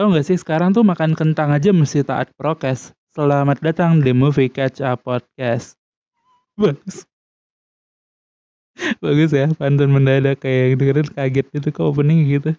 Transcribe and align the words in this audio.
Tahu 0.00 0.16
nggak 0.16 0.32
sih 0.32 0.40
sekarang 0.40 0.72
tuh 0.72 0.80
makan 0.80 1.12
kentang 1.12 1.52
aja 1.52 1.76
mesti 1.76 2.00
taat 2.00 2.32
prokes. 2.32 2.96
Selamat 3.12 3.60
datang 3.60 4.00
di 4.00 4.16
Movie 4.16 4.48
Catch 4.48 4.80
Up 4.80 5.04
Podcast. 5.04 5.76
Bagus. 6.56 7.04
Bagus 9.04 9.28
ya, 9.36 9.52
pantun 9.60 9.92
mendadak 9.92 10.40
kayak 10.40 10.72
yang 10.72 10.76
dengerin 10.80 11.08
kaget 11.12 11.46
gitu 11.52 11.68
kok 11.68 11.84
opening 11.84 12.24
gitu. 12.32 12.56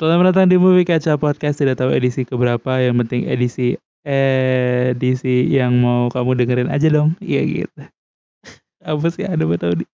Selamat 0.00 0.32
datang 0.32 0.48
di 0.48 0.56
Movie 0.56 0.88
Catch 0.88 1.12
Up 1.12 1.20
Podcast. 1.20 1.60
Tidak 1.60 1.76
tahu 1.76 1.92
edisi 1.92 2.24
keberapa, 2.24 2.80
yang 2.80 2.96
penting 3.04 3.28
edisi 3.28 3.76
edisi 4.08 5.52
yang 5.52 5.76
mau 5.76 6.08
kamu 6.08 6.40
dengerin 6.40 6.72
aja 6.72 6.88
dong. 6.88 7.20
Iya 7.20 7.68
gitu. 7.68 7.84
Apa 8.96 9.12
sih 9.12 9.28
ada 9.28 9.44
apa 9.44 9.60
tahu 9.60 9.84
nih? 9.84 9.88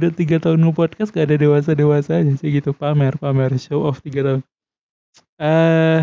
Udah 0.00 0.10
tiga 0.16 0.40
tahun 0.40 0.64
nge-podcast 0.64 1.12
gak 1.12 1.28
ada 1.28 1.36
dewasa-dewasa 1.36 2.24
aja 2.24 2.32
sih 2.40 2.56
gitu. 2.56 2.72
Pamer, 2.72 3.20
pamer, 3.20 3.52
show 3.60 3.84
off 3.84 4.00
tiga 4.00 4.24
tahun. 4.24 4.40
Eh, 5.36 6.00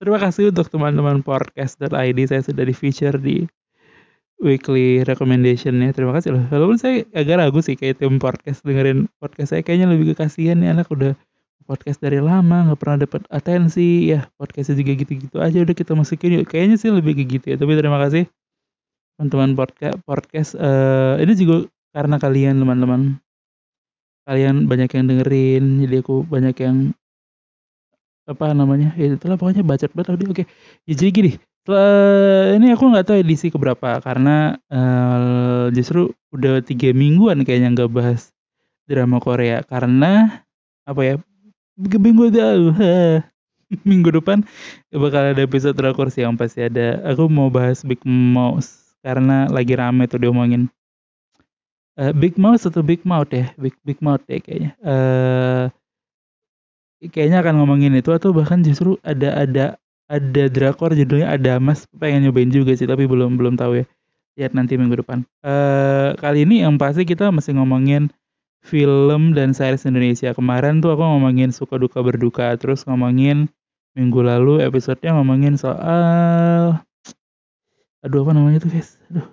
terima 0.00 0.16
kasih 0.16 0.48
untuk 0.48 0.72
teman-teman 0.72 1.20
podcast.id 1.20 2.18
saya 2.24 2.40
sudah 2.40 2.64
di 2.64 2.72
feature 2.72 3.20
di 3.20 3.44
weekly 4.40 5.04
recommendation 5.04 5.76
ya. 5.84 5.92
Terima 5.92 6.16
kasih 6.16 6.32
loh. 6.32 6.44
Walaupun 6.48 6.80
saya 6.80 7.04
agak 7.12 7.44
ragu 7.44 7.60
sih 7.60 7.76
kayak 7.76 8.00
tim 8.00 8.16
podcast 8.16 8.64
dengerin 8.64 9.04
podcast 9.20 9.52
saya. 9.52 9.60
Kayaknya 9.60 9.86
lebih 9.92 10.16
ke 10.16 10.24
kasihan 10.24 10.56
nih 10.64 10.72
anak 10.72 10.88
udah 10.88 11.12
podcast 11.68 12.00
dari 12.00 12.24
lama 12.24 12.72
nggak 12.72 12.80
pernah 12.80 13.04
dapat 13.04 13.28
atensi. 13.28 14.16
Ya 14.16 14.32
podcastnya 14.40 14.80
juga 14.80 14.92
gitu-gitu 14.96 15.36
aja 15.44 15.58
udah 15.60 15.76
kita 15.76 15.92
masukin 15.92 16.40
yuk. 16.40 16.48
Kayaknya 16.48 16.76
sih 16.80 16.88
lebih 16.88 17.20
ke 17.20 17.24
gitu 17.28 17.52
ya. 17.52 17.56
Tapi 17.60 17.72
terima 17.76 18.00
kasih 18.00 18.24
teman-teman 19.20 19.60
podcast 19.60 19.96
podcast. 20.08 20.50
Uh, 20.56 21.20
ini 21.20 21.36
juga 21.36 21.68
karena 21.92 22.16
kalian 22.16 22.56
teman-teman. 22.64 23.20
Kalian 24.24 24.64
banyak 24.64 24.88
yang 24.88 25.04
dengerin 25.04 25.64
jadi 25.84 26.00
aku 26.00 26.24
banyak 26.24 26.56
yang 26.64 26.96
apa 28.28 28.52
namanya? 28.52 28.92
Ya 29.00 29.16
itulah 29.16 29.40
pokoknya 29.40 29.64
bacot 29.64 29.90
banget. 29.96 30.20
Tadi 30.20 30.24
oke. 30.28 30.44
Ya 30.84 30.94
jadi 30.94 31.10
gini 31.10 31.32
setelah 31.68 32.56
ini 32.56 32.72
aku 32.72 32.84
nggak 32.88 33.04
tahu 33.04 33.16
edisi 33.20 33.52
keberapa 33.52 34.00
karena 34.00 34.56
uh, 34.72 35.68
justru 35.68 36.16
udah 36.32 36.64
tiga 36.64 36.96
mingguan 36.96 37.44
kayaknya 37.44 37.76
nggak 37.76 37.92
bahas 37.92 38.32
drama 38.88 39.20
Korea. 39.20 39.60
Karena 39.64 40.44
apa 40.88 41.00
ya 41.04 41.14
minggu 41.76 42.24
minggu 43.84 44.08
depan 44.20 44.48
bakal 44.88 45.22
ada 45.28 45.44
episode 45.44 45.76
drakor 45.76 46.08
sih 46.08 46.24
yang 46.24 46.40
pasti 46.40 46.64
ada. 46.64 47.04
Aku 47.04 47.28
mau 47.28 47.52
bahas 47.52 47.84
Big 47.84 48.00
Mouse 48.08 48.96
karena 49.04 49.44
lagi 49.52 49.76
rame 49.76 50.08
tuh 50.08 50.24
diomongin. 50.24 50.72
Uh, 52.00 52.16
Big 52.16 52.40
Mouse 52.40 52.64
atau 52.64 52.80
Big 52.80 53.04
Mouth 53.04 53.28
ya? 53.28 53.52
Big 53.60 53.76
Big 53.84 54.00
Mouth 54.00 54.24
ya 54.24 54.40
kayaknya. 54.40 54.72
Uh, 54.80 55.68
kayaknya 56.98 57.46
akan 57.46 57.62
ngomongin 57.62 57.94
itu 57.94 58.10
atau 58.10 58.34
bahkan 58.34 58.62
justru 58.66 58.98
ada 59.06 59.34
ada 59.38 59.64
ada 60.10 60.44
drakor 60.50 60.96
judulnya 60.96 61.30
ada 61.30 61.62
mas 61.62 61.86
pengen 61.94 62.26
nyobain 62.26 62.50
juga 62.50 62.74
sih 62.74 62.88
tapi 62.88 63.06
belum 63.06 63.38
belum 63.38 63.54
tahu 63.54 63.82
ya 63.82 63.84
lihat 64.38 64.54
nanti 64.54 64.78
minggu 64.78 65.02
depan 65.02 65.22
uh, 65.46 66.14
kali 66.18 66.46
ini 66.46 66.62
yang 66.66 66.78
pasti 66.78 67.06
kita 67.06 67.30
masih 67.30 67.58
ngomongin 67.58 68.10
film 68.62 69.32
dan 69.32 69.54
series 69.54 69.86
Indonesia. 69.86 70.34
Kemarin 70.34 70.82
tuh 70.82 70.94
aku 70.94 71.02
ngomongin 71.02 71.54
suka 71.54 71.78
duka 71.78 72.02
berduka, 72.02 72.52
terus 72.58 72.84
ngomongin 72.84 73.48
minggu 73.96 74.20
lalu 74.22 74.62
episodenya 74.62 75.16
ngomongin 75.18 75.58
soal 75.58 76.78
aduh 77.98 78.22
apa 78.22 78.30
namanya 78.30 78.62
tuh 78.62 78.70
guys? 78.70 78.94
Aduh. 79.10 79.26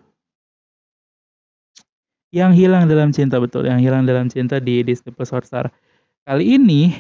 Yang 2.34 2.52
hilang 2.66 2.84
dalam 2.92 3.16
cinta 3.16 3.40
betul, 3.40 3.64
yang 3.70 3.80
hilang 3.80 4.04
dalam 4.04 4.28
cinta 4.28 4.60
di 4.60 4.84
Disney 4.84 5.14
Plus 5.16 5.32
Hotstar. 5.32 5.72
Kali 6.26 6.58
ini 6.58 6.92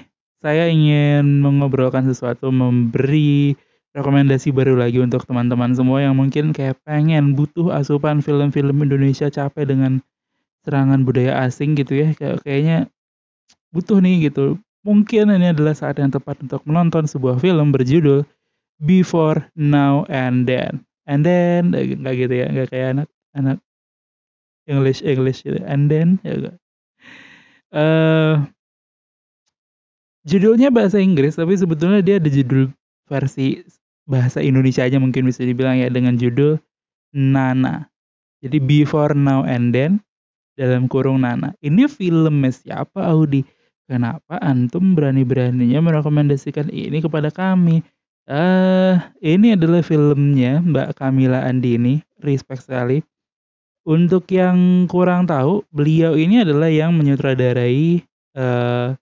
saya 0.43 0.67
ingin 0.67 1.43
mengobrolkan 1.43 2.05
sesuatu, 2.07 2.51
memberi 2.51 3.55
rekomendasi 3.95 4.51
baru 4.51 4.75
lagi 4.75 4.99
untuk 4.99 5.23
teman-teman 5.23 5.71
semua 5.71 6.03
yang 6.03 6.19
mungkin 6.19 6.51
kayak 6.51 6.75
pengen 6.83 7.31
butuh 7.33 7.71
asupan 7.71 8.19
film-film 8.19 8.83
Indonesia 8.83 9.31
capek 9.31 9.71
dengan 9.71 10.03
serangan 10.67 11.07
budaya 11.07 11.47
asing 11.47 11.79
gitu 11.79 12.03
ya. 12.03 12.11
Kayak 12.11 12.43
kayaknya 12.43 12.77
butuh 13.71 14.03
nih 14.03 14.27
gitu. 14.27 14.59
Mungkin 14.83 15.33
ini 15.33 15.55
adalah 15.55 15.73
saat 15.73 15.97
yang 15.97 16.11
tepat 16.11 16.43
untuk 16.43 16.61
menonton 16.67 17.07
sebuah 17.07 17.39
film 17.39 17.71
berjudul 17.73 18.27
Before 18.83 19.47
Now 19.55 20.03
and 20.11 20.43
Then. 20.45 20.83
And 21.07 21.23
then 21.23 21.71
nggak 21.71 22.15
gitu 22.17 22.33
ya 22.33 22.47
nggak 22.49 22.69
kayak 22.73 22.87
anak 22.97 23.09
anak 23.37 23.57
English 24.65 25.05
English 25.05 25.45
gitu. 25.45 25.61
And 25.63 25.87
then 25.87 26.17
ya 26.25 26.33
gak. 26.49 26.55
Uh, 27.73 27.79
eh, 27.79 28.33
judulnya 30.25 30.73
bahasa 30.73 30.99
Inggris 30.99 31.37
tapi 31.37 31.55
sebetulnya 31.55 32.01
dia 32.01 32.17
ada 32.17 32.29
judul 32.29 32.73
versi 33.05 33.61
bahasa 34.05 34.41
Indonesia 34.41 34.85
aja 34.85 34.97
mungkin 34.97 35.25
bisa 35.29 35.45
dibilang 35.45 35.77
ya 35.81 35.89
dengan 35.89 36.17
judul 36.17 36.57
Nana 37.13 37.89
jadi 38.45 38.61
Before 38.61 39.17
Now 39.17 39.41
and 39.47 39.73
Then 39.73 40.05
dalam 40.53 40.85
kurung 40.85 41.25
Nana. 41.25 41.57
Ini 41.65 41.89
filmnya 41.89 42.51
siapa 42.51 43.09
Audi? 43.09 43.41
Kenapa 43.85 44.41
antum 44.41 44.97
berani-beraninya 44.97 45.77
merekomendasikan 45.81 46.73
ini 46.73 47.01
kepada 47.01 47.29
kami? 47.29 47.85
Eh, 48.25 48.33
uh, 48.33 48.97
ini 49.21 49.53
adalah 49.53 49.85
filmnya 49.85 50.57
Mbak 50.61 50.97
Kamila 50.97 51.45
Andini, 51.45 52.01
respect 52.25 52.65
sekali. 52.65 53.05
Untuk 53.85 54.25
yang 54.33 54.89
kurang 54.89 55.29
tahu, 55.29 55.61
beliau 55.69 56.17
ini 56.17 56.41
adalah 56.41 56.73
yang 56.73 56.97
menyutradarai 56.97 58.01
uh, 58.33 58.97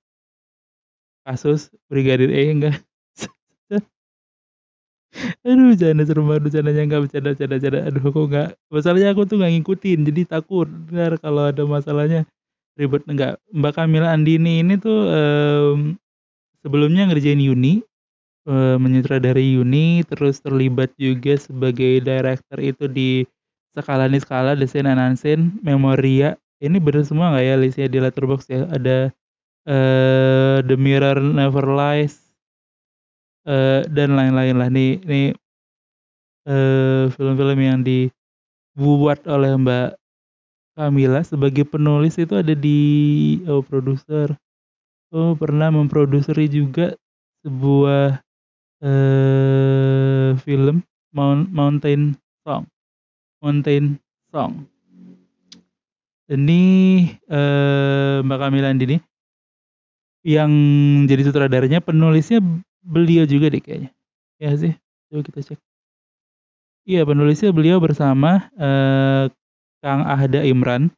kasus 1.23 1.71
Brigadir 1.87 2.29
E 2.31 2.51
enggak 2.51 2.75
Aduh 5.45 5.77
bercanda 5.77 6.03
serem 6.09 6.25
banget 6.25 6.43
bercandanya 6.49 6.81
nggak 6.89 7.01
bercanda 7.05 7.29
bercanda 7.37 7.55
bercanda. 7.57 7.79
Aduh 7.85 8.03
kok 8.09 8.25
nggak 8.33 8.49
masalahnya 8.73 9.07
aku 9.13 9.21
tuh 9.29 9.35
nggak 9.39 9.51
ngikutin 9.59 9.99
jadi 10.09 10.21
takut 10.25 10.67
ntar 10.89 11.13
kalau 11.21 11.53
ada 11.53 11.63
masalahnya 11.69 12.25
ribet 12.79 13.05
enggak. 13.05 13.37
Mbak 13.53 13.73
Kamila 13.77 14.09
Andini 14.09 14.65
ini 14.65 14.73
tuh 14.81 14.99
um, 15.05 15.79
sebelumnya 16.65 17.05
ngerjain 17.05 17.37
Yuni 17.37 17.85
um, 18.49 18.77
menyutradarai 18.81 19.53
Yuni 19.53 20.01
terus 20.09 20.41
terlibat 20.41 20.89
juga 20.97 21.37
sebagai 21.37 22.01
director 22.01 22.57
itu 22.57 22.89
di 22.89 23.09
skala 23.77 24.09
nih 24.09 24.21
skala 24.21 24.57
desain 24.57 24.85
Anansin 24.85 25.57
Memoria 25.61 26.37
ini 26.63 26.79
bener 26.79 27.03
semua 27.03 27.33
nggak 27.33 27.45
ya 27.45 27.55
listnya 27.59 27.87
di 27.91 27.99
Letterboxd 27.99 28.47
ya 28.49 28.61
ada 28.71 28.97
uh, 29.67 30.63
The 30.63 30.75
Mirror 30.75 31.19
Never 31.21 31.65
Lies 31.67 32.19
uh, 33.47 33.83
dan 33.87 34.15
lain-lain 34.15 34.55
lah. 34.59 34.69
Nih 34.71 34.99
nih 35.03 35.27
uh, 36.47 37.11
film-film 37.13 37.59
yang 37.59 37.79
dibuat 37.83 39.23
oleh 39.27 39.55
Mbak 39.55 39.89
Kamila 40.73 41.21
sebagai 41.21 41.69
penulis 41.69 42.17
itu 42.17 42.33
ada 42.33 42.53
di 42.57 42.79
oh 43.45 43.61
produser. 43.61 44.33
Oh 45.13 45.37
pernah 45.37 45.69
memproduseri 45.69 46.49
juga 46.49 46.97
sebuah 47.45 48.17
uh, 48.81 50.29
film 50.41 50.81
Mount 51.13 51.53
Mountain 51.53 52.17
Song. 52.41 52.65
Mountain 53.37 54.01
Song. 54.33 54.65
Ini 56.23 56.61
uh, 57.29 58.25
Mbak 58.25 58.39
Kamila 58.41 58.73
Andini 58.73 58.97
yang 60.23 60.51
jadi 61.05 61.21
sutradaranya 61.27 61.83
penulisnya 61.83 62.39
beliau 62.83 63.27
juga 63.27 63.51
deh 63.51 63.59
kayaknya. 63.59 63.91
Ya 64.39 64.51
sih, 64.55 64.73
coba 65.11 65.21
kita 65.27 65.39
cek. 65.53 65.59
Iya, 66.83 67.07
penulisnya 67.07 67.55
beliau 67.55 67.79
bersama 67.79 68.51
eh, 68.59 69.31
Kang 69.83 70.03
Ahda 70.03 70.43
Imran. 70.43 70.91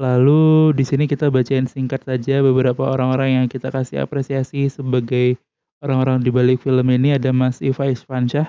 Lalu 0.00 0.72
di 0.72 0.84
sini 0.84 1.04
kita 1.04 1.28
bacain 1.28 1.68
singkat 1.68 2.08
saja 2.08 2.40
beberapa 2.40 2.88
orang-orang 2.88 3.36
yang 3.36 3.46
kita 3.52 3.68
kasih 3.68 4.00
apresiasi 4.00 4.72
sebagai 4.72 5.36
orang-orang 5.84 6.24
di 6.24 6.32
balik 6.32 6.64
film 6.64 6.88
ini 6.88 7.16
ada 7.16 7.36
Mas 7.36 7.60
Iva 7.60 7.84
Isfansyah. 7.88 8.48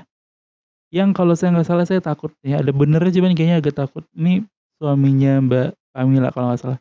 Yang 0.95 1.09
kalau 1.15 1.35
saya 1.35 1.56
nggak 1.56 1.68
salah 1.68 1.88
saya 1.88 2.03
takut 2.03 2.31
ya 2.44 2.59
ada 2.59 2.71
benernya 2.75 3.12
cuman 3.15 3.35
kayaknya 3.35 3.59
agak 3.59 3.75
takut. 3.83 4.03
Ini 4.15 4.47
suaminya 4.80 5.44
Mbak 5.44 5.68
Kamila 5.91 6.30
kalau 6.31 6.47
nggak 6.51 6.62
salah. 6.63 6.80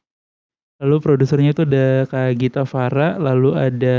Lalu 0.81 0.97
produsernya 1.05 1.53
itu 1.53 1.63
ada 1.69 2.09
Kak 2.09 2.41
Gita 2.41 2.65
Farah, 2.65 3.21
lalu 3.21 3.53
ada 3.53 3.99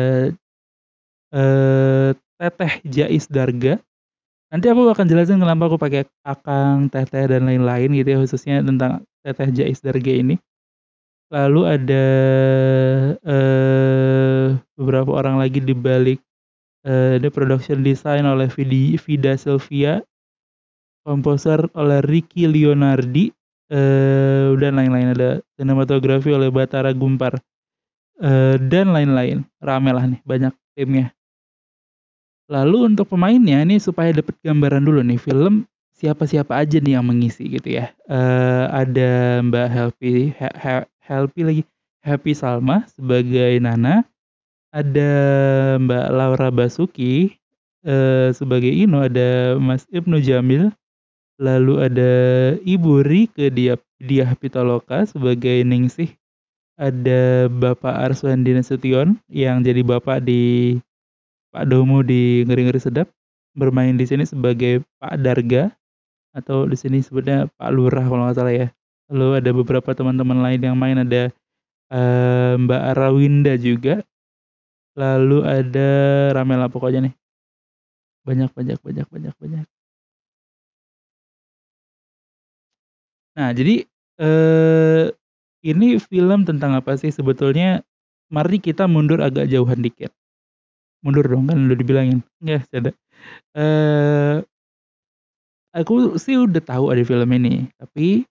eh, 1.29 2.09
Teteh 2.41 2.73
Jais 2.89 3.29
Darga. 3.29 3.77
Nanti 4.51 4.67
aku 4.67 4.89
akan 4.89 5.05
jelasin 5.07 5.39
kenapa 5.39 5.69
aku 5.69 5.77
pakai 5.77 6.09
Akang, 6.25 6.89
Teteh 6.89 7.29
dan 7.29 7.45
lain-lain 7.45 7.93
gitu 7.95 8.09
ya 8.09 8.17
khususnya 8.19 8.65
tentang 8.65 9.05
Teteh 9.21 9.49
Jais 9.53 9.79
Darga 9.79 10.11
ini. 10.11 10.41
Lalu 11.31 11.61
ada 11.63 12.05
eh, 13.23 14.45
beberapa 14.75 15.15
orang 15.15 15.39
lagi 15.39 15.61
di 15.63 15.71
balik 15.71 16.19
eh, 16.83 17.21
ini 17.21 17.29
production 17.29 17.85
design 17.85 18.25
oleh 18.25 18.49
Vida 18.51 19.37
Sylvia, 19.37 20.01
komposer 21.05 21.69
oleh 21.77 22.01
Ricky 22.03 22.49
Leonardi, 22.49 23.31
eh, 23.71 24.51
dan 24.59 24.75
lain-lain 24.75 25.15
ada 25.15 25.29
sinematografi 25.55 26.35
oleh 26.35 26.51
Batara 26.51 26.91
Gumpar 26.91 27.39
eh, 28.19 28.55
dan 28.59 28.91
lain-lain. 28.91 29.47
Rame 29.63 29.91
lah 29.95 30.05
nih 30.11 30.21
banyak 30.27 30.53
timnya. 30.75 31.15
Lalu 32.51 32.91
untuk 32.91 33.07
pemainnya 33.07 33.63
nih 33.63 33.79
supaya 33.79 34.11
dapat 34.11 34.35
gambaran 34.43 34.83
dulu 34.83 34.99
nih 34.99 35.15
film 35.15 35.63
siapa-siapa 35.95 36.57
aja 36.57 36.81
nih 36.81 36.97
yang 36.97 37.05
mengisi 37.05 37.45
gitu 37.45 37.77
ya. 37.77 37.93
Uh, 38.09 38.65
ada 38.73 39.39
Mbak 39.45 39.67
Helpi 39.69 40.33
He 40.35 41.43
lagi 41.45 41.63
Happy 42.01 42.33
Salma 42.33 42.89
sebagai 42.89 43.61
Nana. 43.61 44.01
Ada 44.73 45.11
Mbak 45.77 46.07
Laura 46.09 46.49
Basuki 46.49 47.37
uh, 47.85 48.33
sebagai 48.33 48.71
Ino, 48.73 49.05
ada 49.05 49.55
Mas 49.61 49.85
Ibnu 49.93 50.17
Jamil. 50.19 50.73
Lalu 51.41 51.73
ada 51.81 52.11
Ibu 52.61 53.01
Rike 53.01 53.49
Dia 53.49 53.73
Diah 53.97 54.37
Pitaloka 54.37 55.09
sebagai 55.09 55.65
Ningsih. 55.65 56.13
Ada 56.77 57.49
Bapak 57.49 58.13
Arswandi 58.13 58.53
Nasution 58.53 59.17
yang 59.25 59.65
jadi 59.65 59.81
bapak 59.81 60.25
di 60.25 60.77
Pak 61.49 61.65
Domo 61.69 62.01
di 62.05 62.45
Ngeri-Ngeri 62.45 62.81
Sedap 62.81 63.09
bermain 63.57 63.97
di 63.97 64.05
sini 64.05 64.25
sebagai 64.25 64.85
Pak 65.01 65.17
Darga 65.21 65.73
atau 66.31 66.63
di 66.69 66.77
sini 66.79 67.03
sebutnya 67.03 67.49
Pak 67.59 67.69
Lurah 67.73 68.05
kalau 68.05 68.29
nggak 68.29 68.37
salah 68.37 68.53
ya. 68.53 68.67
Lalu 69.11 69.41
ada 69.41 69.51
beberapa 69.51 69.89
teman-teman 69.91 70.39
lain 70.45 70.61
yang 70.61 70.77
main 70.77 71.01
ada 71.01 71.33
uh, 71.89 72.53
Mbak 72.55 72.81
Arawinda 72.95 73.53
juga. 73.57 74.05
Lalu 74.93 75.41
ada 75.41 75.89
Ramela 76.37 76.69
pokoknya 76.69 77.09
nih. 77.09 77.13
Banyak 78.25 78.53
banyak 78.53 78.77
banyak 78.79 79.07
banyak 79.09 79.35
banyak. 79.41 79.65
Nah, 83.37 83.49
jadi 83.55 83.87
uh, 84.19 85.07
ini 85.63 86.01
film 86.01 86.43
tentang 86.43 86.75
apa 86.75 86.97
sih? 86.99 87.13
Sebetulnya? 87.13 87.85
Mari 88.31 88.63
kita 88.63 88.87
mundur 88.87 89.19
agak 89.19 89.51
jauhan 89.51 89.83
dikit. 89.83 90.11
Mundur 91.03 91.27
dong 91.27 91.51
kan 91.51 91.67
udah 91.67 91.75
dibilangin. 91.75 92.23
Nggak 92.39 92.67
ada 92.71 92.91
uh, 93.57 94.35
aku 95.71 96.17
sih 96.19 96.35
udah 96.39 96.61
tahu 96.63 96.91
ada 96.91 97.03
film 97.05 97.29
ini 97.31 97.69
tapi 97.79 98.27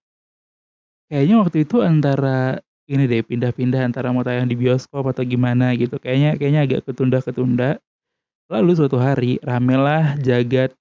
kayaknya 1.09 1.37
waktu 1.41 1.57
itu 1.67 1.81
antara 1.81 2.61
ini 2.91 3.07
deh 3.07 3.23
pindah-pindah 3.23 3.87
antara 3.87 4.11
mau 4.11 4.27
tayang 4.27 4.51
di 4.51 4.59
bioskop 4.59 5.07
atau 5.07 5.23
gimana 5.23 5.73
gitu 5.79 5.97
kayaknya 6.03 6.35
kayaknya 6.35 6.61
agak 6.67 6.81
ketunda-ketunda. 6.91 7.79
Lalu 8.51 8.75
suatu 8.75 8.99
hari 8.99 9.39
ramelah 9.47 10.19
jagat 10.19 10.75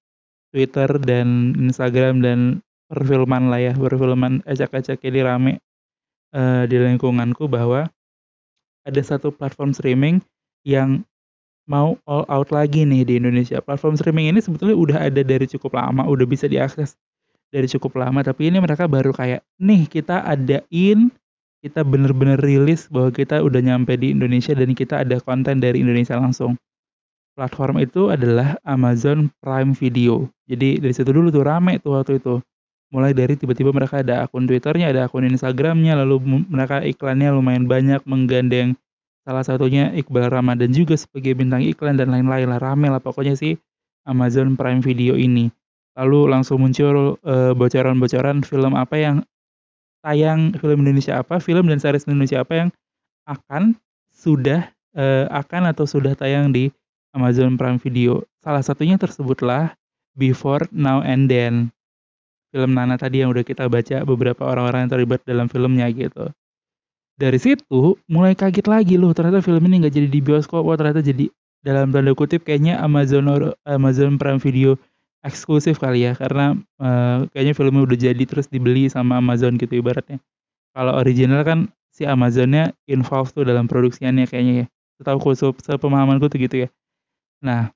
Twitter 0.50 0.90
dan 0.98 1.54
Instagram 1.54 2.18
dan 2.18 2.38
perfilman 2.90 3.46
lah 3.48 3.62
ya 3.62 3.72
perfilman 3.78 4.42
acak-acak 4.42 4.98
ini 5.06 5.20
rame 5.22 5.52
uh, 6.34 6.66
di 6.66 6.74
lingkunganku 6.74 7.46
bahwa 7.46 7.86
ada 8.82 9.00
satu 9.00 9.30
platform 9.30 9.70
streaming 9.70 10.18
yang 10.66 11.06
mau 11.70 11.94
all 12.10 12.26
out 12.26 12.50
lagi 12.50 12.82
nih 12.82 13.06
di 13.06 13.14
Indonesia. 13.22 13.62
Platform 13.62 13.94
streaming 13.94 14.34
ini 14.34 14.42
sebetulnya 14.42 14.74
udah 14.74 14.98
ada 15.06 15.22
dari 15.22 15.46
cukup 15.46 15.78
lama, 15.78 16.02
udah 16.10 16.26
bisa 16.26 16.50
diakses 16.50 16.98
dari 17.54 17.70
cukup 17.70 17.94
lama, 17.98 18.26
tapi 18.26 18.50
ini 18.50 18.58
mereka 18.58 18.90
baru 18.90 19.14
kayak, 19.14 19.46
nih 19.62 19.86
kita 19.86 20.26
adain, 20.26 21.14
kita 21.62 21.86
bener-bener 21.86 22.38
rilis 22.42 22.90
bahwa 22.90 23.14
kita 23.14 23.38
udah 23.42 23.62
nyampe 23.62 23.94
di 23.94 24.10
Indonesia 24.10 24.50
dan 24.54 24.74
kita 24.74 25.06
ada 25.06 25.22
konten 25.22 25.62
dari 25.62 25.78
Indonesia 25.78 26.18
langsung. 26.18 26.58
Platform 27.38 27.78
itu 27.78 28.10
adalah 28.10 28.58
Amazon 28.66 29.30
Prime 29.38 29.72
Video. 29.78 30.26
Jadi 30.50 30.82
dari 30.82 30.94
situ 30.94 31.14
dulu 31.14 31.30
tuh 31.30 31.46
rame 31.46 31.78
tuh 31.78 31.94
waktu 31.94 32.18
itu. 32.18 32.42
Mulai 32.90 33.14
dari 33.14 33.38
tiba-tiba 33.38 33.70
mereka 33.70 34.02
ada 34.02 34.26
akun 34.26 34.50
Twitternya, 34.50 34.90
ada 34.90 35.06
akun 35.06 35.22
Instagramnya, 35.26 35.94
lalu 35.94 36.42
mereka 36.50 36.82
iklannya 36.82 37.30
lumayan 37.30 37.70
banyak 37.70 38.02
menggandeng 38.02 38.74
Salah 39.20 39.44
satunya 39.44 39.92
Iqbal 39.92 40.32
Ramadan 40.32 40.72
juga 40.72 40.96
sebagai 40.96 41.36
bintang 41.36 41.60
iklan 41.60 42.00
dan 42.00 42.08
lain-lain 42.08 42.48
lah 42.48 42.58
rame 42.58 42.88
lah 42.88 43.04
pokoknya 43.04 43.36
sih 43.36 43.60
Amazon 44.08 44.56
Prime 44.56 44.80
Video 44.80 45.12
ini. 45.12 45.52
Lalu 45.94 46.32
langsung 46.32 46.64
muncul 46.64 47.20
bocoran 47.20 47.54
bocoran-bocoran 47.54 48.40
film 48.40 48.72
apa 48.72 48.96
yang 48.96 49.16
tayang 50.00 50.56
film 50.56 50.82
Indonesia 50.82 51.20
apa, 51.20 51.36
film 51.36 51.68
dan 51.68 51.76
series 51.76 52.08
Indonesia 52.08 52.40
apa 52.40 52.52
yang 52.64 52.68
akan 53.28 53.76
sudah 54.08 54.72
uh, 54.96 55.28
akan 55.28 55.68
atau 55.68 55.84
sudah 55.84 56.16
tayang 56.16 56.50
di 56.50 56.72
Amazon 57.12 57.60
Prime 57.60 57.76
Video. 57.76 58.24
Salah 58.40 58.64
satunya 58.64 58.96
tersebutlah 58.96 59.76
Before 60.16 60.64
Now 60.72 61.04
and 61.04 61.28
Then. 61.28 61.68
Film 62.50 62.74
Nana 62.74 62.98
tadi 62.98 63.22
yang 63.22 63.30
udah 63.30 63.46
kita 63.46 63.70
baca 63.70 64.02
beberapa 64.02 64.42
orang-orang 64.42 64.86
yang 64.86 64.90
terlibat 64.90 65.20
dalam 65.22 65.46
filmnya 65.46 65.86
gitu. 65.94 66.34
Dari 67.14 67.38
situ 67.38 68.00
mulai 68.10 68.34
kaget 68.34 68.66
lagi 68.66 68.94
loh 68.96 69.14
ternyata 69.14 69.44
film 69.44 69.60
ini 69.70 69.86
nggak 69.86 69.94
jadi 69.94 70.08
di 70.08 70.20
bioskop 70.24 70.64
wah 70.66 70.74
ternyata 70.74 71.04
jadi 71.04 71.28
dalam 71.60 71.92
tanda 71.92 72.16
kutip 72.16 72.42
kayaknya 72.48 72.80
Amazon 72.80 73.52
Amazon 73.68 74.16
Prime 74.16 74.40
Video 74.40 74.80
eksklusif 75.20 75.76
kali 75.76 76.08
ya 76.08 76.16
karena 76.16 76.56
uh, 76.80 77.28
kayaknya 77.36 77.52
filmnya 77.52 77.84
udah 77.84 77.98
jadi 78.00 78.24
terus 78.24 78.48
dibeli 78.48 78.88
sama 78.88 79.20
Amazon 79.20 79.60
gitu 79.60 79.76
ibaratnya. 79.76 80.18
Kalau 80.72 80.96
original 80.96 81.44
kan 81.44 81.68
si 81.92 82.08
Amazonnya 82.08 82.72
involved 82.88 83.36
tuh 83.36 83.44
dalam 83.44 83.68
produksiannya 83.68 84.24
kayaknya 84.24 84.54
ya. 84.64 84.66
Setahu 85.00 85.18
khusus 85.20 85.52
sepemahamanku 85.60 86.28
tuh 86.32 86.40
gitu 86.40 86.56
ya. 86.64 86.68
Nah 87.44 87.72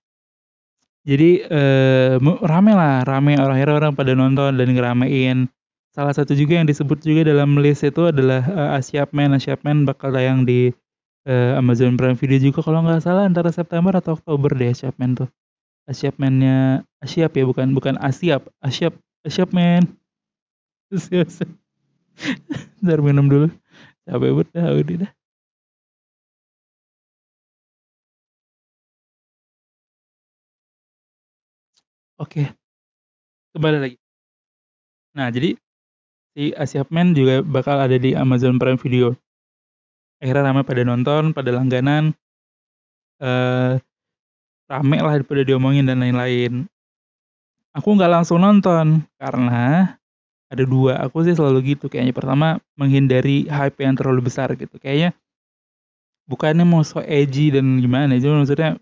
jadi 1.05 1.31
uh, 1.49 2.17
rame 2.43 2.73
lah 2.73 3.05
rame 3.05 3.37
orang-orang 3.37 3.77
orang 3.77 3.93
pada 3.93 4.13
nonton 4.17 4.57
dan 4.57 4.69
ngeramein 4.73 5.53
Salah 5.95 6.11
satu 6.11 6.35
juga 6.35 6.59
yang 6.59 6.67
disebut 6.67 7.07
juga 7.07 7.23
dalam 7.31 7.55
list 7.63 7.87
itu 7.87 8.11
adalah 8.11 8.43
uh, 8.51 8.75
Asiap 8.75 9.15
Man. 9.15 9.31
Asiap 9.31 9.63
Man 9.63 9.87
bakal 9.87 10.11
tayang 10.11 10.43
di 10.43 10.75
uh, 11.23 11.55
Amazon 11.55 11.95
Prime 11.95 12.19
Video 12.19 12.51
juga 12.51 12.67
kalau 12.67 12.83
nggak 12.83 12.99
salah 12.99 13.31
antara 13.31 13.55
September 13.55 13.95
atau 13.95 14.19
Oktober 14.19 14.51
deh 14.59 14.75
Asiap 14.75 14.99
Man 14.99 15.15
tuh. 15.15 15.31
Asiap 15.87 16.19
Man-nya 16.19 16.83
Asiap 16.99 17.31
ya 17.39 17.47
bukan 17.47 17.79
bukan 17.79 17.95
Asiap. 18.03 18.51
Asiap 18.59 18.99
Asiap 19.23 19.55
Man. 19.55 19.87
Ntar 22.83 22.99
minum 22.99 23.31
dulu. 23.31 23.47
Capek 24.03 24.31
banget 24.35 24.49
dah 24.51 24.75
udah 24.75 24.97
dah. 25.07 25.11
Oke. 32.19 32.47
Kembali 33.55 33.79
lagi. 33.83 33.97
Nah, 35.19 35.31
jadi 35.31 35.59
si 36.35 36.55
Asiap 36.55 36.91
Man 36.95 37.15
juga 37.15 37.43
bakal 37.43 37.83
ada 37.83 37.99
di 37.99 38.15
Amazon 38.15 38.59
Prime 38.59 38.79
Video. 38.79 39.15
Akhirnya 40.23 40.51
ramai 40.51 40.63
pada 40.63 40.83
nonton, 40.87 41.35
pada 41.35 41.51
langganan. 41.51 42.15
Eh, 43.19 43.79
rame 44.71 44.97
lah 44.99 45.19
pada 45.27 45.43
diomongin 45.43 45.87
dan 45.87 46.03
lain-lain. 46.03 46.67
Aku 47.75 47.99
nggak 47.99 48.11
langsung 48.11 48.39
nonton 48.43 49.03
karena 49.19 49.99
ada 50.47 50.65
dua. 50.67 51.03
Aku 51.03 51.27
sih 51.27 51.35
selalu 51.35 51.75
gitu 51.75 51.91
kayaknya. 51.91 52.15
Pertama 52.15 52.63
menghindari 52.79 53.51
hype 53.51 53.83
yang 53.83 53.99
terlalu 53.99 54.31
besar 54.31 54.55
gitu. 54.55 54.79
Kayaknya 54.79 55.15
bukannya 56.31 56.63
mau 56.63 56.87
so 56.87 57.03
edgy 57.03 57.51
dan 57.51 57.83
gimana. 57.83 58.15
Cuma 58.23 58.47
maksudnya 58.47 58.79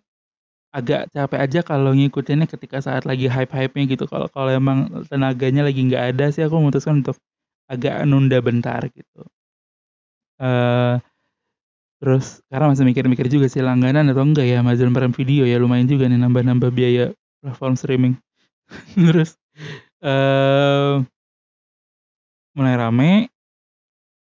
agak 0.72 1.12
capek 1.12 1.38
aja 1.44 1.60
kalau 1.60 1.92
ngikutinnya 1.92 2.48
ketika 2.48 2.80
saat 2.80 3.04
lagi 3.04 3.28
hype-hype-nya 3.28 3.84
gitu. 3.92 4.08
Kalau 4.08 4.26
kalau 4.32 4.48
emang 4.48 4.88
tenaganya 5.12 5.68
lagi 5.68 5.84
nggak 5.84 6.16
ada 6.16 6.32
sih 6.32 6.42
aku 6.48 6.56
memutuskan 6.56 7.04
untuk 7.04 7.20
agak 7.68 8.02
nunda 8.08 8.40
bentar 8.40 8.80
gitu. 8.88 9.22
Uh, 10.40 10.98
terus 12.02 12.42
sekarang 12.48 12.74
masih 12.74 12.88
mikir-mikir 12.88 13.28
juga 13.30 13.46
sih 13.46 13.62
langganan 13.62 14.10
atau 14.10 14.24
enggak 14.26 14.48
ya 14.48 14.64
Amazon 14.64 14.90
Prime 14.90 15.14
Video 15.14 15.46
ya 15.46 15.60
lumayan 15.60 15.86
juga 15.86 16.08
nih 16.08 16.18
nambah-nambah 16.18 16.72
biaya 16.72 17.12
platform 17.44 17.76
streaming. 17.76 18.14
terus 18.96 19.36
uh, 20.00 21.04
mulai 22.56 22.74
rame 22.80 23.12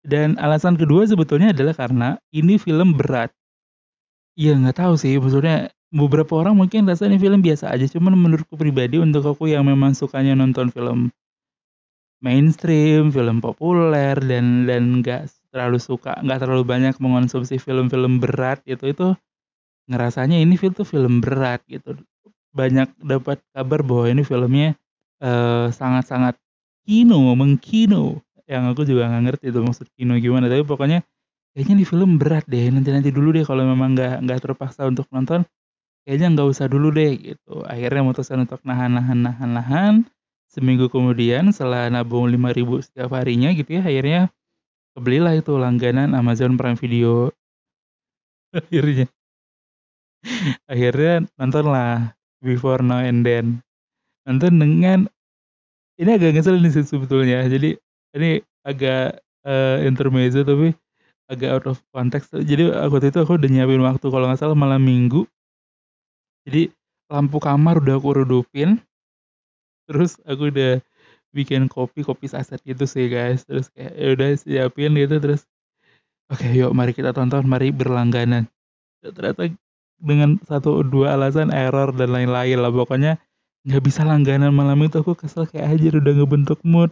dan 0.03 0.35
alasan 0.35 0.75
kedua 0.75 1.07
sebetulnya 1.07 1.55
adalah 1.55 1.71
karena 1.71 2.19
ini 2.35 2.59
film 2.59 2.99
berat. 2.99 3.31
Iya 4.35 4.59
nggak 4.59 4.75
tahu 4.75 4.93
sih 4.99 5.15
maksudnya 5.15 5.71
beberapa 5.93 6.41
orang 6.41 6.57
mungkin 6.57 6.89
rasa 6.89 7.05
ini 7.05 7.21
film 7.21 7.45
biasa 7.45 7.69
aja 7.69 7.85
cuman 7.85 8.17
menurutku 8.17 8.57
pribadi 8.57 8.97
untuk 8.97 9.29
aku 9.29 9.53
yang 9.53 9.69
memang 9.69 9.93
sukanya 9.93 10.33
nonton 10.33 10.73
film 10.73 11.13
mainstream, 12.23 13.11
film 13.11 13.43
populer 13.43 14.15
dan 14.15 14.63
dan 14.63 15.03
nggak 15.03 15.27
terlalu 15.51 15.77
suka, 15.77 16.15
nggak 16.23 16.39
terlalu 16.47 16.63
banyak 16.63 16.95
mengonsumsi 17.03 17.59
film-film 17.59 18.23
berat 18.23 18.63
gitu 18.63 18.89
itu 18.89 19.07
ngerasanya 19.91 20.39
ini 20.39 20.55
film 20.55 20.73
tuh 20.73 20.87
film 20.87 21.19
berat 21.19 21.59
gitu. 21.67 21.99
Banyak 22.55 22.95
dapat 23.03 23.43
kabar 23.51 23.83
bahwa 23.83 24.05
ini 24.07 24.23
filmnya 24.23 24.79
uh, 25.19 25.67
sangat-sangat 25.69 26.39
kino, 26.87 27.35
mengkino. 27.35 28.23
Yang 28.47 28.63
aku 28.71 28.81
juga 28.87 29.11
nggak 29.11 29.23
ngerti 29.27 29.45
itu 29.51 29.59
maksud 29.59 29.87
kino 29.99 30.15
gimana, 30.17 30.47
tapi 30.47 30.63
pokoknya 30.63 31.03
kayaknya 31.51 31.73
ini 31.75 31.85
film 31.85 32.15
berat 32.15 32.47
deh. 32.47 32.71
Nanti-nanti 32.71 33.11
dulu 33.11 33.35
deh 33.35 33.43
kalau 33.43 33.67
memang 33.67 33.99
nggak 33.99 34.23
nggak 34.23 34.39
terpaksa 34.39 34.87
untuk 34.87 35.11
nonton, 35.11 35.43
kayaknya 36.03 36.27
nggak 36.37 36.49
usah 36.51 36.67
dulu 36.69 36.91
deh 36.93 37.11
gitu. 37.17 37.63
Akhirnya 37.65 38.03
memutuskan 38.03 38.43
untuk 38.43 38.61
nahan-nahan 38.63 39.19
nahan-nahan 39.23 39.93
seminggu 40.51 40.85
kemudian 40.91 41.49
setelah 41.49 41.89
nabung 41.89 42.29
5000 42.29 42.85
setiap 42.85 43.09
harinya 43.17 43.49
gitu 43.57 43.81
ya 43.81 43.81
akhirnya 43.81 44.21
kebelilah 44.93 45.33
itu 45.33 45.57
langganan 45.57 46.13
Amazon 46.13 46.61
Prime 46.61 46.77
Video 46.77 47.33
akhirnya 48.53 49.09
akhirnya 50.69 51.25
nonton 51.41 51.65
lah 51.73 52.13
Before 52.43 52.83
Now 52.83 52.99
and 52.99 53.23
Then. 53.23 53.63
Nonton 54.27 54.59
dengan 54.59 55.07
ini 55.95 56.09
agak 56.11 56.35
ngeselin 56.35 56.67
sih 56.67 56.83
sebetulnya. 56.83 57.47
Jadi 57.47 57.79
ini 58.19 58.43
agak 58.67 59.23
uh, 59.47 59.79
intermezzo 59.83 60.43
tapi 60.43 60.75
agak 61.31 61.49
out 61.55 61.65
of 61.71 61.77
context. 61.95 62.35
Jadi 62.35 62.67
waktu 62.67 63.15
itu 63.15 63.19
aku 63.23 63.39
udah 63.39 63.49
nyiapin 63.49 63.79
waktu 63.79 64.05
kalau 64.11 64.27
nggak 64.27 64.39
salah 64.43 64.59
malam 64.59 64.83
minggu. 64.83 65.23
Jadi 66.43 66.71
lampu 67.11 67.37
kamar 67.39 67.79
udah 67.79 67.95
aku 67.99 68.09
redupin. 68.23 68.79
Terus 69.87 70.19
aku 70.23 70.49
udah 70.51 70.79
bikin 71.33 71.65
kopi 71.67 72.05
kopi 72.05 72.29
saset 72.31 72.59
gitu 72.63 72.83
sih 72.87 73.07
guys. 73.11 73.43
Terus 73.47 73.71
kayak 73.71 73.93
ya 73.95 74.07
udah 74.13 74.29
siapin 74.39 74.91
gitu 74.95 75.15
terus. 75.19 75.43
Oke 76.31 76.49
yuk 76.55 76.71
mari 76.71 76.95
kita 76.95 77.11
tonton 77.11 77.43
mari 77.45 77.69
berlangganan. 77.69 78.47
Ternyata 79.03 79.51
dengan 80.03 80.39
satu 80.43 80.83
dua 80.83 81.15
alasan 81.15 81.51
error 81.51 81.95
dan 81.95 82.11
lain-lain 82.11 82.59
lah 82.59 82.71
pokoknya 82.71 83.19
nggak 83.63 83.83
bisa 83.83 84.03
langganan 84.03 84.51
malam 84.51 84.75
itu 84.83 84.99
aku 84.99 85.15
kesel 85.15 85.47
kayak 85.47 85.79
aja 85.79 85.95
udah 85.95 86.13
ngebentuk 86.19 86.59
mood 86.67 86.91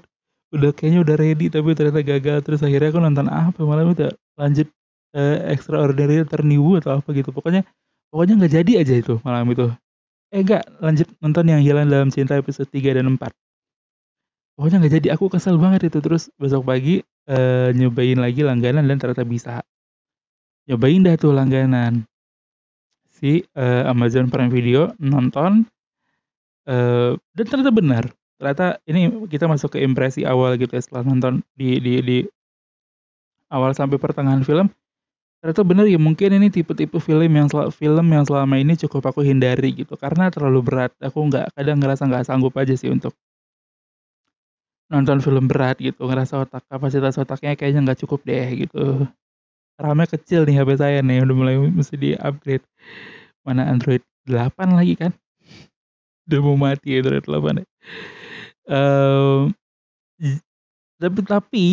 udah 0.56 0.72
kayaknya 0.72 1.04
udah 1.04 1.16
ready 1.20 1.52
tapi 1.52 1.76
ternyata 1.76 2.00
gagal 2.00 2.38
terus 2.48 2.64
akhirnya 2.64 2.92
aku 2.96 3.00
nonton 3.04 3.28
apa 3.28 3.60
malam 3.68 3.92
itu 3.92 4.08
lanjut 4.40 4.68
uh, 5.16 5.38
extraordinary 5.52 6.24
terniwu 6.24 6.80
atau 6.80 7.04
apa 7.04 7.12
gitu 7.12 7.36
pokoknya 7.36 7.68
pokoknya 8.12 8.34
nggak 8.44 8.54
jadi 8.62 8.72
aja 8.84 8.94
itu 9.00 9.18
malam 9.24 9.48
itu. 9.50 9.72
Eh 10.32 10.44
enggak 10.44 10.64
lanjut 10.80 11.08
nonton 11.24 11.46
yang 11.48 11.62
hilang 11.64 11.88
dalam 11.88 12.12
cinta 12.12 12.36
episode 12.38 12.70
3 12.70 13.00
dan 13.00 13.08
4 13.16 13.32
pokoknya 14.62 14.78
nggak 14.78 14.94
jadi 15.02 15.08
aku 15.18 15.26
kesel 15.34 15.58
banget 15.58 15.90
itu. 15.90 15.98
Terus 16.06 16.30
besok 16.38 16.70
pagi 16.70 17.02
uh, 17.26 17.74
nyobain 17.74 18.22
lagi 18.22 18.46
langganan 18.46 18.86
dan 18.86 19.02
ternyata 19.02 19.26
bisa. 19.26 19.66
Nyobain 20.70 21.02
dah 21.02 21.18
tuh 21.18 21.34
langganan. 21.34 22.06
Si 23.10 23.42
uh, 23.58 23.90
Amazon 23.90 24.30
Prime 24.30 24.54
Video 24.54 24.94
nonton. 25.02 25.66
Uh, 26.70 27.18
dan 27.34 27.46
ternyata 27.50 27.74
benar, 27.74 28.04
ternyata 28.38 28.78
ini 28.86 29.10
kita 29.26 29.50
masuk 29.50 29.74
ke 29.74 29.82
impresi 29.82 30.30
awal 30.30 30.62
gitu 30.62 30.78
ya 30.78 30.82
setelah 30.86 31.10
nonton 31.10 31.42
di 31.58 31.82
di 31.82 31.94
di 32.06 32.18
awal 33.50 33.74
sampai 33.74 33.98
pertengahan 33.98 34.46
film, 34.46 34.70
ternyata 35.42 35.62
benar 35.66 35.86
ya 35.90 35.98
mungkin 35.98 36.38
ini 36.38 36.48
tipe-tipe 36.54 37.02
film 37.02 37.32
yang 37.34 37.50
film 37.74 38.06
yang 38.14 38.24
selama 38.30 38.56
ini 38.62 38.78
cukup 38.78 39.10
aku 39.10 39.26
hindari 39.26 39.74
gitu 39.74 39.98
karena 39.98 40.30
terlalu 40.30 40.62
berat, 40.62 40.94
aku 41.02 41.18
nggak 41.28 41.52
kadang 41.58 41.82
ngerasa 41.82 42.06
nggak 42.06 42.26
sanggup 42.30 42.54
aja 42.62 42.78
sih 42.78 42.94
untuk 42.94 43.18
nonton 44.92 45.24
film 45.24 45.48
berat 45.48 45.80
gitu, 45.80 46.04
ngerasa 46.04 46.44
otak 46.46 46.68
kapasitas 46.68 47.16
otaknya 47.16 47.56
kayaknya 47.56 47.92
nggak 47.92 48.00
cukup 48.06 48.22
deh 48.28 48.48
gitu. 48.68 49.08
RAM-nya 49.82 50.08
kecil 50.14 50.46
nih 50.46 50.62
HP 50.62 50.70
saya 50.78 51.00
nih, 51.02 51.24
udah 51.26 51.36
mulai 51.36 51.56
mesti 51.58 51.96
di-upgrade. 51.98 52.62
Mana 53.42 53.66
Android 53.72 54.04
8 54.30 54.78
lagi 54.78 54.94
kan 55.00 55.12
udah 56.30 56.40
mau 56.44 56.56
mati 56.56 57.02
Dread 57.02 57.26
8 57.26 57.60
ya. 57.60 57.68
Um, 58.72 59.52
tapi 61.02 61.20
tapi 61.26 61.66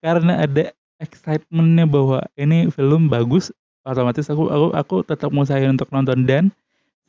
karena 0.00 0.48
ada 0.48 0.72
excitementnya 1.00 1.88
bahwa 1.88 2.22
ini 2.36 2.68
film 2.68 3.08
bagus, 3.08 3.50
otomatis 3.82 4.28
aku 4.28 4.52
aku 4.52 4.68
aku 4.76 4.96
tetap 5.02 5.32
mau 5.32 5.48
saya 5.48 5.66
untuk 5.72 5.88
nonton. 5.90 6.28
Dan 6.28 6.52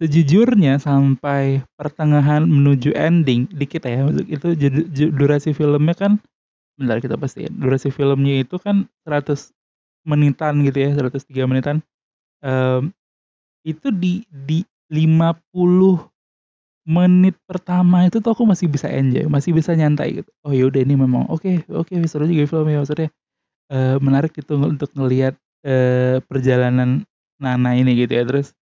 sejujurnya 0.02 0.82
sampai 0.82 1.62
pertengahan 1.78 2.48
menuju 2.48 2.96
ending 2.98 3.46
dikit 3.54 3.86
ya 3.86 4.10
itu 4.26 4.58
durasi 5.14 5.54
filmnya 5.54 5.94
kan 5.94 6.18
bentar 6.74 6.98
kita 6.98 7.14
pastiin 7.22 7.62
durasi 7.62 7.94
filmnya 7.94 8.42
itu 8.42 8.58
kan 8.58 8.90
100 9.06 9.54
menitan 10.02 10.66
gitu 10.66 10.78
ya 10.82 10.90
103 10.98 11.46
menitan. 11.46 11.86
Um, 12.42 12.90
itu 13.62 13.94
di 13.94 14.26
di 14.34 14.66
50 14.90 15.38
menit 16.82 17.38
pertama 17.46 18.10
itu 18.10 18.18
tuh 18.18 18.34
aku 18.34 18.44
masih 18.50 18.66
bisa 18.66 18.90
enjoy, 18.90 19.30
masih 19.30 19.54
bisa 19.54 19.78
nyantai 19.78 20.26
gitu. 20.26 20.30
Oh 20.42 20.50
ya 20.50 20.66
udah 20.66 20.82
ini 20.82 20.98
memang 20.98 21.30
oke 21.30 21.70
oke 21.70 21.94
seru 22.10 22.26
juga 22.26 22.50
filmnya 22.50 22.82
maksudnya 22.82 23.14
uh, 23.72 23.98
menarik 24.04 24.36
gitu 24.36 24.60
untuk 24.60 24.92
ngelihat 24.94 25.34
uh, 25.66 26.20
perjalanan 26.28 27.08
Nana 27.42 27.74
ini 27.74 27.98
gitu 27.98 28.13
ya 28.13 28.24
terus 28.28 28.54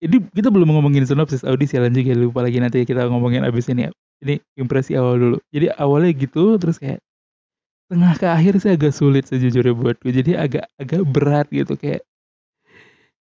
ini 0.00 0.16
kita 0.32 0.48
belum 0.48 0.72
ngomongin 0.72 1.04
sinopsis 1.04 1.44
audisi 1.44 1.76
lanjut 1.76 2.04
ya 2.04 2.16
lupa 2.16 2.40
lagi 2.40 2.56
nanti 2.56 2.88
kita 2.88 3.04
ngomongin 3.08 3.44
abis 3.44 3.68
ini 3.68 3.88
ya. 3.88 3.90
Ini 4.20 4.40
impresi 4.56 4.96
awal 4.96 5.16
dulu. 5.20 5.36
Jadi 5.52 5.72
awalnya 5.76 6.12
gitu 6.16 6.56
terus 6.56 6.80
kayak 6.80 7.00
tengah 7.92 8.16
ke 8.16 8.24
akhir 8.28 8.64
sih 8.64 8.72
agak 8.72 8.92
sulit 8.96 9.28
sejujurnya 9.28 9.76
buatku. 9.76 10.08
Jadi 10.08 10.36
agak 10.40 10.72
agak 10.80 11.04
berat 11.04 11.46
gitu 11.52 11.76
kayak 11.76 12.00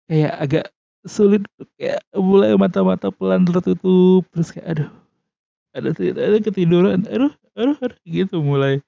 kayak 0.05 0.33
agak 0.37 0.65
sulit 1.05 1.41
kayak 1.81 2.01
mulai 2.13 2.53
mata-mata 2.59 3.09
pelan 3.09 3.47
tertutup 3.47 4.27
terus 4.33 4.53
kayak 4.53 4.67
aduh 4.77 4.89
ada 5.71 5.89
ada 5.97 6.37
ketiduran 6.41 7.05
aduh 7.07 7.31
aduh, 7.55 7.77
aduh 7.79 7.99
gitu 8.03 8.43
mulai 8.43 8.83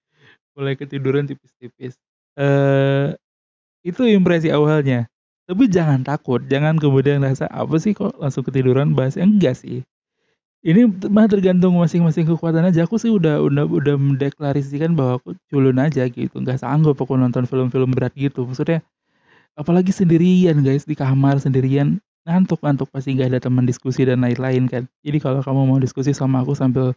mulai 0.60 0.76
ketiduran 0.76 1.24
tipis-tipis. 1.24 1.96
Eh 2.36 3.16
itu 3.88 4.04
impresi 4.04 4.52
awalnya. 4.52 5.08
Tapi 5.48 5.66
jangan 5.72 6.04
takut 6.04 6.44
jangan 6.52 6.76
kemudian 6.78 7.24
rasa 7.24 7.48
apa 7.50 7.80
sih 7.80 7.96
kok 7.96 8.20
langsung 8.20 8.44
ketiduran? 8.44 8.92
Bahas 8.94 9.16
enggak 9.16 9.56
sih. 9.56 9.88
Ini 10.60 10.92
mah 11.08 11.32
tergantung 11.32 11.80
masing-masing 11.80 12.28
kekuatan 12.28 12.68
aja. 12.68 12.84
Aku 12.84 13.00
sih 13.00 13.08
udah 13.08 13.40
udah 13.40 13.64
udah 13.64 13.96
mendeklarasikan 13.96 14.92
bahwa 14.92 15.24
aku 15.24 15.32
culun 15.48 15.80
aja 15.80 16.04
gitu. 16.12 16.36
Nggak 16.36 16.60
sanggup 16.60 17.00
aku 17.00 17.16
nonton 17.16 17.48
film-film 17.48 17.96
berat 17.96 18.12
gitu. 18.20 18.44
Maksudnya 18.44 18.84
apalagi 19.56 19.96
sendirian 19.96 20.60
guys 20.60 20.84
di 20.84 21.00
kamar 21.00 21.40
sendirian. 21.40 22.04
Ngantuk-ngantuk 22.28 22.92
pasti 22.92 23.16
nggak 23.16 23.32
ada 23.34 23.40
teman 23.40 23.64
diskusi 23.64 24.04
dan 24.04 24.20
lain-lain 24.20 24.68
kan. 24.68 24.84
Jadi 25.02 25.18
kalau 25.24 25.40
kamu 25.40 25.62
mau 25.72 25.80
diskusi 25.80 26.12
sama 26.12 26.44
aku 26.44 26.52
sambil 26.54 26.92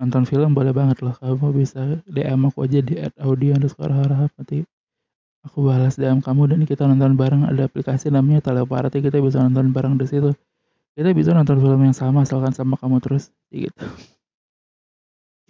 nonton 0.00 0.24
film 0.24 0.56
boleh 0.56 0.72
banget 0.72 1.04
loh. 1.04 1.12
Kamu 1.12 1.52
bisa 1.52 2.00
DM 2.08 2.48
aku 2.48 2.64
aja 2.64 2.80
di 2.80 2.96
@audio 3.20 3.52
underscore 3.52 3.92
harap 3.92 4.32
nanti 4.40 4.64
aku 5.44 5.60
balas 5.68 6.00
DM 6.00 6.24
kamu 6.24 6.56
dan 6.56 6.60
kita 6.64 6.88
nonton 6.88 7.20
bareng 7.20 7.44
ada 7.44 7.68
aplikasi 7.68 8.08
namanya 8.08 8.40
Teleparty 8.40 9.04
kita 9.04 9.20
bisa 9.20 9.44
nonton 9.44 9.76
bareng 9.76 10.00
di 10.00 10.08
situ. 10.08 10.32
Kita 10.96 11.12
bisa 11.12 11.36
nonton 11.36 11.60
film 11.60 11.80
yang 11.84 11.92
sama 11.92 12.24
asalkan 12.24 12.56
sama 12.56 12.80
kamu 12.80 13.04
terus 13.04 13.28
gitu. 13.52 13.84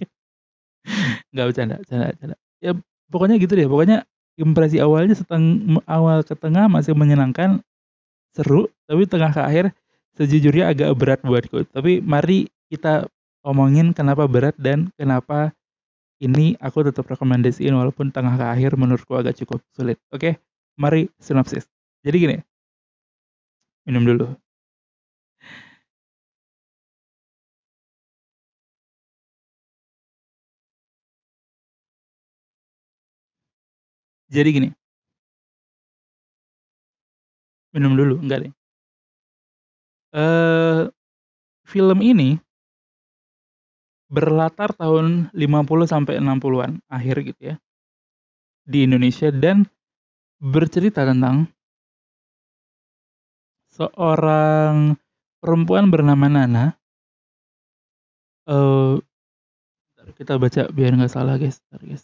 Nggak 1.32 1.46
bercanda, 1.54 1.74
bercanda, 1.78 2.06
bercanda. 2.10 2.36
Ya 2.58 2.74
pokoknya 3.08 3.38
gitu 3.38 3.54
deh. 3.54 3.70
Pokoknya 3.70 4.02
impresi 4.34 4.82
awalnya 4.82 5.14
seteng 5.14 5.78
awal 5.86 6.26
ke 6.26 6.34
tengah 6.34 6.66
masih 6.66 6.98
menyenangkan 6.98 7.62
seru, 8.34 8.70
tapi 8.86 9.06
tengah 9.06 9.30
ke 9.30 9.42
akhir 9.42 9.64
sejujurnya 10.18 10.70
agak 10.70 10.90
berat 10.98 11.20
buatku. 11.22 11.70
Tapi 11.70 12.02
mari 12.02 12.50
kita 12.70 13.06
omongin 13.46 13.92
kenapa 13.96 14.24
berat 14.28 14.56
dan 14.60 14.92
kenapa 14.98 15.52
ini 16.20 16.56
aku 16.60 16.84
tetap 16.84 17.08
rekomendasiin 17.08 17.72
walaupun 17.72 18.12
tengah 18.12 18.36
ke 18.36 18.44
akhir 18.44 18.76
menurutku 18.76 19.16
agak 19.16 19.36
cukup 19.40 19.60
sulit. 19.72 19.96
Oke, 20.12 20.36
mari 20.76 21.08
sinopsis. 21.20 21.64
Jadi 22.04 22.16
gini, 22.20 22.36
minum 23.86 24.04
dulu. 24.08 24.26
Jadi 34.30 34.48
gini. 34.54 34.68
Minum 37.74 37.92
dulu, 37.98 38.14
enggak 38.22 38.38
deh. 38.46 38.52
uh, 40.14 40.90
film 41.66 41.98
ini 42.02 42.38
berlatar 44.10 44.74
tahun 44.74 45.30
50 45.30 45.86
sampai 45.86 46.18
60-an 46.18 46.82
akhir 46.90 47.16
gitu 47.30 47.54
ya. 47.54 47.56
Di 48.66 48.84
Indonesia 48.84 49.30
dan 49.30 49.64
bercerita 50.42 51.06
tentang 51.06 51.46
seorang 53.70 54.98
perempuan 55.38 55.88
bernama 55.88 56.26
Nana. 56.26 56.66
uh, 58.50 58.98
kita 60.18 60.36
baca 60.42 60.66
biar 60.74 60.98
nggak 60.98 61.12
salah 61.12 61.38
guys, 61.38 61.62
guys. 61.70 62.02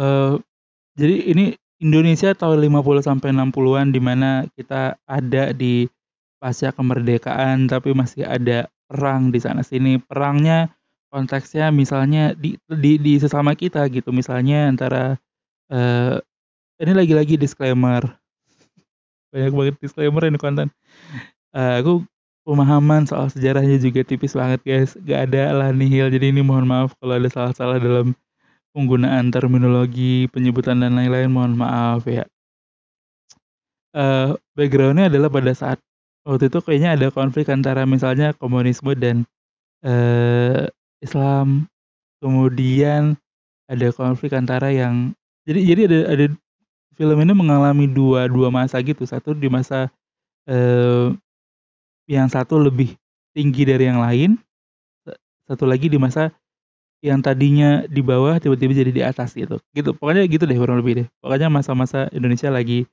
uh, 0.00 0.40
jadi 0.96 1.28
ini 1.28 1.44
Indonesia 1.80 2.32
tahun 2.32 2.60
50 2.60 3.04
sampai 3.04 3.36
60-an 3.36 3.88
di 3.92 4.00
mana 4.00 4.48
kita 4.56 4.96
ada 5.04 5.52
di 5.52 5.88
pasca 6.40 6.72
kemerdekaan 6.72 7.68
tapi 7.68 7.92
masih 7.92 8.24
ada 8.24 8.68
perang 8.90 9.30
di 9.30 9.38
sana 9.38 9.62
sini. 9.62 10.02
Perangnya 10.02 10.66
konteksnya 11.14 11.70
misalnya 11.70 12.34
di 12.34 12.58
di, 12.66 12.98
di 12.98 13.14
sesama 13.22 13.54
kita 13.54 13.86
gitu. 13.94 14.10
Misalnya 14.10 14.66
antara 14.66 15.14
uh, 15.70 16.18
ini 16.82 16.92
lagi-lagi 16.92 17.38
disclaimer. 17.38 18.02
Banyak 19.30 19.52
banget 19.54 19.74
disclaimer 19.78 20.26
ini 20.26 20.38
konten. 20.42 20.74
Uh, 21.54 21.78
aku 21.78 21.92
pemahaman 22.42 23.06
soal 23.06 23.30
sejarahnya 23.30 23.78
juga 23.78 24.02
tipis 24.02 24.34
banget 24.34 24.58
guys. 24.66 24.98
Gak 25.06 25.30
ada 25.30 25.54
lah 25.54 25.70
nihil. 25.70 26.10
Jadi 26.10 26.34
ini 26.34 26.42
mohon 26.42 26.66
maaf 26.66 26.98
kalau 26.98 27.14
ada 27.14 27.30
salah-salah 27.30 27.78
dalam 27.78 28.18
penggunaan 28.74 29.30
terminologi, 29.34 30.26
penyebutan 30.30 30.82
dan 30.82 30.98
lain-lain 30.98 31.30
mohon 31.30 31.54
maaf 31.54 32.06
ya. 32.10 32.26
Uh, 33.90 34.38
background 34.54 35.02
adalah 35.02 35.26
pada 35.26 35.50
saat 35.50 35.78
Waktu 36.26 36.52
itu 36.52 36.58
kayaknya 36.60 36.90
ada 37.00 37.08
konflik 37.08 37.48
antara 37.48 37.88
misalnya 37.88 38.36
komunisme 38.36 38.92
dan, 38.92 39.24
eee, 39.84 40.68
Islam, 41.02 41.66
kemudian 42.22 43.16
ada 43.70 43.88
konflik 43.94 44.32
antara 44.36 44.70
yang 44.74 45.12
jadi 45.48 45.60
jadi 45.74 45.82
ada 45.90 46.00
ada 46.14 46.26
film 46.98 47.18
ini 47.24 47.32
mengalami 47.36 47.86
dua 47.90 48.28
dua 48.30 48.48
masa 48.52 48.78
gitu, 48.84 49.04
satu 49.08 49.32
di 49.36 49.48
masa, 49.52 49.88
eee, 50.48 51.14
yang 52.10 52.28
satu 52.30 52.58
lebih 52.62 52.94
tinggi 53.36 53.64
dari 53.68 53.88
yang 53.90 54.00
lain, 54.02 54.38
satu 55.48 55.64
lagi 55.68 55.88
di 55.92 55.98
masa 56.00 56.32
yang 57.04 57.20
tadinya 57.24 57.84
di 57.88 58.02
bawah 58.04 58.38
tiba-tiba 58.42 58.72
jadi 58.74 58.92
di 58.94 59.02
atas 59.06 59.32
gitu, 59.38 59.60
gitu 59.76 59.92
pokoknya 59.96 60.24
gitu 60.30 60.44
deh 60.48 60.56
kurang 60.58 60.80
lebih 60.82 61.04
deh. 61.04 61.08
Pokoknya 61.22 61.48
masa-masa 61.52 62.08
Indonesia 62.16 62.50
lagi 62.52 62.84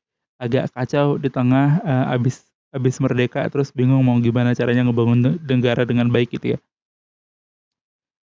agak 0.42 0.72
kacau 0.76 1.18
di 1.22 1.30
tengah, 1.34 1.82
eee, 1.86 2.06
habis 2.18 2.44
habis 2.76 3.00
merdeka 3.04 3.48
terus 3.52 3.72
bingung 3.76 4.04
mau 4.06 4.18
gimana 4.20 4.52
caranya 4.58 4.84
ngebangun 4.88 5.20
ne 5.24 5.32
negara 5.48 5.84
dengan 5.88 6.08
baik 6.12 6.36
gitu 6.40 6.58
ya. 6.58 6.60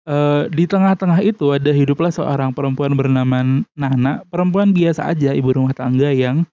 Eee, 0.08 0.48
di 0.56 0.64
tengah-tengah 0.66 1.20
itu 1.22 1.52
ada 1.52 1.72
hiduplah 1.76 2.10
seorang 2.10 2.56
perempuan 2.56 2.96
bernama 2.96 3.44
Nana, 3.76 4.24
perempuan 4.32 4.72
biasa 4.72 5.12
aja, 5.12 5.36
ibu 5.36 5.52
rumah 5.52 5.76
tangga 5.76 6.10
yang, 6.16 6.48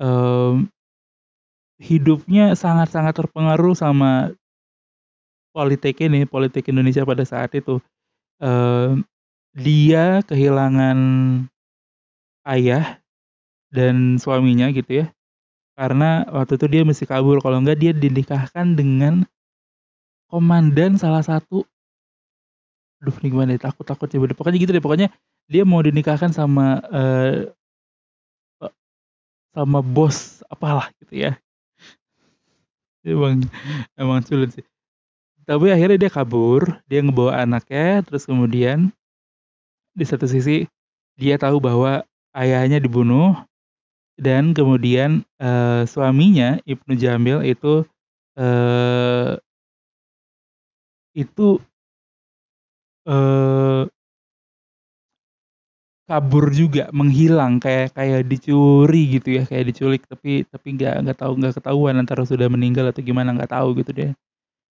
mmm, 0.00 0.68
hidupnya 1.80 2.52
sangat-sangat 2.58 3.14
terpengaruh 3.16 3.74
sama 3.76 4.32
politik 5.54 5.98
ini, 5.98 6.22
politik 6.30 6.70
Indonesia 6.70 7.02
pada 7.02 7.26
saat 7.26 7.50
itu. 7.58 7.82
Eee, 8.42 9.02
dia 9.56 10.20
kehilangan 10.26 10.98
ayah 12.48 12.98
dan 13.74 14.18
suaminya 14.18 14.70
gitu 14.74 15.04
ya, 15.04 15.06
karena 15.80 16.28
waktu 16.28 16.60
itu 16.60 16.66
dia 16.68 16.82
mesti 16.84 17.08
kabur. 17.08 17.40
Kalau 17.40 17.56
enggak 17.56 17.80
dia 17.80 17.96
dinikahkan 17.96 18.76
dengan 18.76 19.24
komandan 20.28 21.00
salah 21.00 21.24
satu. 21.24 21.64
Aduh 23.00 23.16
ini 23.24 23.32
gimana 23.32 23.56
ya, 23.56 23.72
takut 23.72 23.88
takut 23.88 24.12
nyebutnya, 24.12 24.36
pokoknya 24.36 24.58
gitu 24.60 24.76
deh, 24.76 24.84
pokoknya 24.84 25.08
dia 25.48 25.64
mau 25.64 25.80
dinikahkan 25.80 26.36
sama, 26.36 26.84
e 26.92 27.02
sama 29.56 29.80
bos 29.80 30.44
apalah 30.52 30.92
gitu 31.00 31.24
ya. 31.24 31.32
Emang 33.00 33.40
emang 33.96 34.20
sulit 34.20 34.52
sih. 34.52 34.66
Tapi 35.48 35.72
akhirnya 35.72 35.96
dia 35.96 36.12
kabur, 36.12 36.76
dia 36.84 37.00
ngebawa 37.00 37.40
anaknya, 37.40 38.04
terus 38.04 38.28
kemudian 38.28 38.92
di 39.96 40.04
satu 40.04 40.28
sisi 40.28 40.68
dia 41.16 41.40
tahu 41.40 41.56
bahwa 41.56 42.04
ayahnya 42.36 42.78
dibunuh 42.78 43.34
dan 44.20 44.52
kemudian, 44.54 45.24
eee, 45.40 45.88
suaminya 45.88 46.60
Ibnu 46.68 46.94
Jamil 47.00 47.40
itu, 47.48 47.84
eee 48.38 49.40
itu 51.14 51.60
eee 53.06 53.90
kabur 56.08 56.48
juga, 56.54 56.88
menghilang 56.96 57.60
kayak 57.60 57.92
kayak 57.94 58.24
dicuri 58.26 59.20
gitu 59.20 59.28
ya, 59.40 59.42
kayak 59.44 59.64
diculik 59.74 60.02
tapi 60.08 60.42
tapi 60.48 60.68
nggak 60.78 60.94
nggak 61.06 61.18
tahu 61.20 61.32
nggak 61.38 61.54
ketahuan 61.60 61.96
antara 62.00 62.22
sudah 62.24 62.48
meninggal 62.48 62.88
atau 62.88 63.02
gimana 63.04 63.30
nggak 63.36 63.52
tahu 63.52 63.76
gitu 63.82 63.90
deh. 63.92 64.10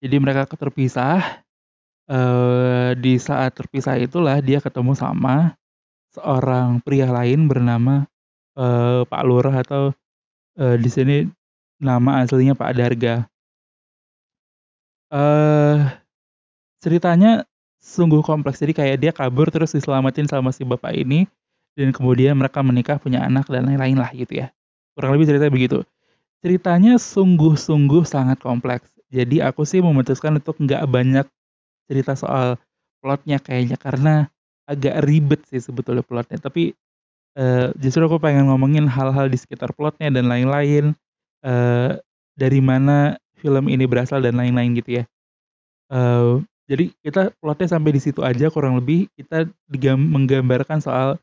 Jadi 0.05 0.17
mereka 0.21 0.47
terpisah, 0.51 1.43
eee, 2.11 2.97
di 3.01 3.17
saat 3.21 3.55
terpisah 3.57 3.97
itulah 4.01 4.39
dia 4.45 4.61
ketemu 4.63 4.95
sama 4.99 5.55
seorang 6.15 6.81
pria 6.85 7.09
lain 7.11 7.47
bernama, 7.51 8.07
eee, 8.59 9.01
Pak 9.09 9.23
Lurah 9.29 9.57
atau, 9.65 9.93
eee, 10.61 10.77
di 10.81 10.91
sini 10.93 11.17
nama 11.83 12.23
aslinya 12.25 12.55
Pak 12.59 12.73
Darga. 12.79 13.29
Eee, 15.11 15.77
ceritanya 16.85 17.45
sungguh 17.83 18.23
kompleks, 18.25 18.61
jadi 18.63 18.73
kayak 18.75 18.97
dia 19.03 19.13
kabur 19.15 19.49
terus 19.53 19.75
diselamatin 19.77 20.27
sama 20.31 20.51
si 20.55 20.63
bapak 20.67 20.95
ini, 20.97 21.27
dan 21.79 21.91
kemudian 21.95 22.37
mereka 22.39 22.61
menikah, 22.65 22.99
punya 23.03 23.25
anak 23.27 23.49
dan 23.51 23.69
lain-lain 23.69 23.99
lah 24.01 24.11
gitu 24.15 24.45
ya. 24.45 24.49
Kurang 24.97 25.17
lebih 25.19 25.31
ceritanya 25.33 25.53
begitu. 25.55 25.79
Ceritanya 26.45 26.97
sungguh-sungguh 27.01 28.05
sangat 28.09 28.41
kompleks, 28.43 28.91
jadi 29.13 29.51
aku 29.53 29.65
sih 29.69 29.81
memutuskan 29.85 30.39
untuk 30.41 30.57
nggak 30.61 30.85
banyak 30.91 31.27
cerita 31.91 32.15
soal 32.19 32.59
plot-nya 33.05 33.39
kayaknya, 33.43 33.77
karena 33.81 34.15
agak 34.69 35.03
ribet 35.07 35.43
sih 35.51 35.61
sebetulnya 35.63 36.03
plot-nya, 36.07 36.39
tapi, 36.43 36.75
eee, 37.39 37.73
justru 37.83 38.05
aku 38.07 38.19
pengen 38.23 38.49
ngomongin 38.53 38.87
hal-hal 38.91 39.29
di 39.33 39.39
sekitar 39.41 39.73
plot-nya 39.77 40.11
dan 40.13 40.29
lain-lain, 40.31 40.95
eee, 41.45 41.91
dari 42.39 42.61
mana 42.65 43.17
film 43.41 43.67
ini 43.71 43.85
berasal 43.89 44.23
dan 44.25 44.39
lain-lain 44.41 44.75
gitu 44.79 45.03
ya. 45.03 45.05
Eee, 45.93 46.43
jadi 46.71 46.85
kita 47.05 47.23
plot-nya 47.43 47.69
sampai 47.79 47.93
di 47.97 48.01
situ 48.03 48.23
aja 48.27 48.49
kurang 48.53 48.79
lebih, 48.81 49.09
kita 49.19 49.47
menggambarkan 49.99 50.81
soal 50.83 51.19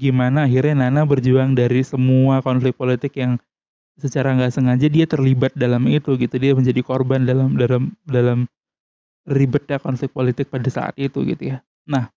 gimana 0.00 0.46
akhirnya 0.48 0.88
Nana 0.88 1.04
berjuang 1.06 1.54
dari 1.58 1.82
semua 1.86 2.40
konflik 2.42 2.74
politik 2.78 3.14
yang 3.18 3.38
secara 4.00 4.34
nggak 4.36 4.52
sengaja 4.54 4.88
dia 4.90 5.06
terlibat 5.08 5.52
dalam 5.58 5.84
itu 5.90 6.16
gitu, 6.18 6.36
dia 6.40 6.52
menjadi 6.56 6.80
korban 6.86 7.24
dalam 7.28 7.54
dalam 7.58 7.92
dalam 8.08 8.46
ribetnya 9.28 9.78
konflik 9.82 10.10
politik 10.14 10.48
pada 10.52 10.68
saat 10.72 10.94
itu 11.00 11.22
gitu 11.26 11.56
ya. 11.56 11.58
Nah 11.88 12.10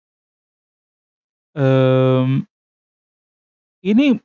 mmm 1.55 2.47
ini 3.83 4.19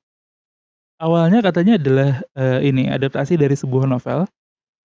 awalnya 1.00 1.40
katanya 1.44 1.76
adalah, 1.80 2.10
eee, 2.36 2.58
ini 2.72 2.82
adaptasi 2.92 3.36
dari 3.40 3.54
sebuah 3.56 3.84
novel 3.88 4.24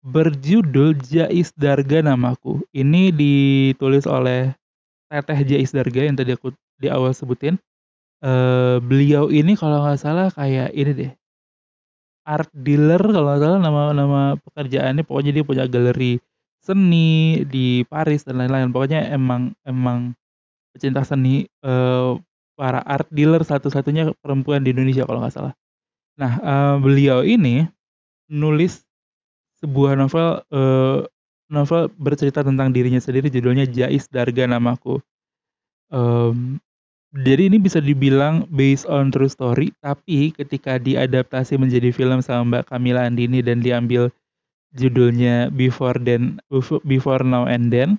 berjudul 0.05 0.97
Jais 1.03 1.51
Darga 1.57 1.99
Namaku. 2.05 2.63
Ini 2.75 3.11
ditulis 3.13 4.05
oleh 4.09 4.53
Teteh 5.11 5.39
Jais 5.47 5.71
Darga 5.75 6.01
yang 6.07 6.17
tadi 6.19 6.33
aku 6.35 6.53
di 6.81 6.87
awal 6.91 7.13
sebutin. 7.15 7.57
Eee, 8.23 8.77
beliau 8.83 9.29
ini 9.33 9.55
kalau 9.59 9.83
nggak 9.85 9.99
salah 10.01 10.29
kayak 10.33 10.73
ini 10.75 10.91
deh, 10.95 11.11
art 12.27 12.49
dealer 12.53 13.01
kalau 13.01 13.25
nggak 13.33 13.41
salah 13.41 13.59
nama 13.61 13.81
nama 13.95 14.21
pekerjaannya, 14.45 15.03
pokoknya 15.07 15.31
dia 15.35 15.43
punya 15.45 15.65
galeri 15.65 16.19
seni 16.61 17.41
di 17.47 17.81
Paris 17.87 18.23
dan 18.27 18.37
lain-lain. 18.43 18.69
Pokoknya 18.75 19.07
emang 19.15 19.55
emang 19.65 20.13
pecinta 20.75 21.03
seni, 21.07 21.47
eee, 21.63 22.11
para 22.59 22.83
art 22.83 23.07
dealer 23.15 23.39
satu-satunya 23.47 24.11
perempuan 24.19 24.67
di 24.67 24.75
Indonesia 24.75 25.07
kalau 25.07 25.23
nggak 25.23 25.35
salah. 25.35 25.53
Nah, 26.19 26.33
eee, 26.43 26.75
beliau 26.83 27.19
ini 27.23 27.65
nulis 28.29 28.83
sebuah 29.63 29.95
novel, 29.99 30.43
eee, 30.51 30.97
novel 31.51 31.89
bercerita 31.97 32.43
tentang 32.43 32.71
dirinya 32.75 32.99
sendiri 32.99 33.31
judulnya 33.31 33.67
Jais 33.69 34.07
Darga 34.11 34.45
Namaku. 34.47 34.99
Mmm, 35.91 36.61
jadi 37.25 37.49
ini 37.49 37.57
bisa 37.57 37.81
dibilang 37.81 38.45
based 38.53 38.85
on 38.85 39.09
true 39.09 39.31
story, 39.31 39.73
tapi 39.81 40.29
ketika 40.35 40.77
diadaptasi 40.77 41.57
menjadi 41.57 41.89
film 41.89 42.21
sama 42.21 42.45
Mbak 42.61 42.63
Camilla 42.73 43.07
Andini 43.09 43.41
dan 43.41 43.65
diambil 43.65 44.13
judulnya 44.77 45.49
Before 45.53 45.97
Then 45.97 46.37
Befo 46.51 46.81
Before 46.85 47.25
Now 47.25 47.49
and 47.49 47.73
Then, 47.73 47.97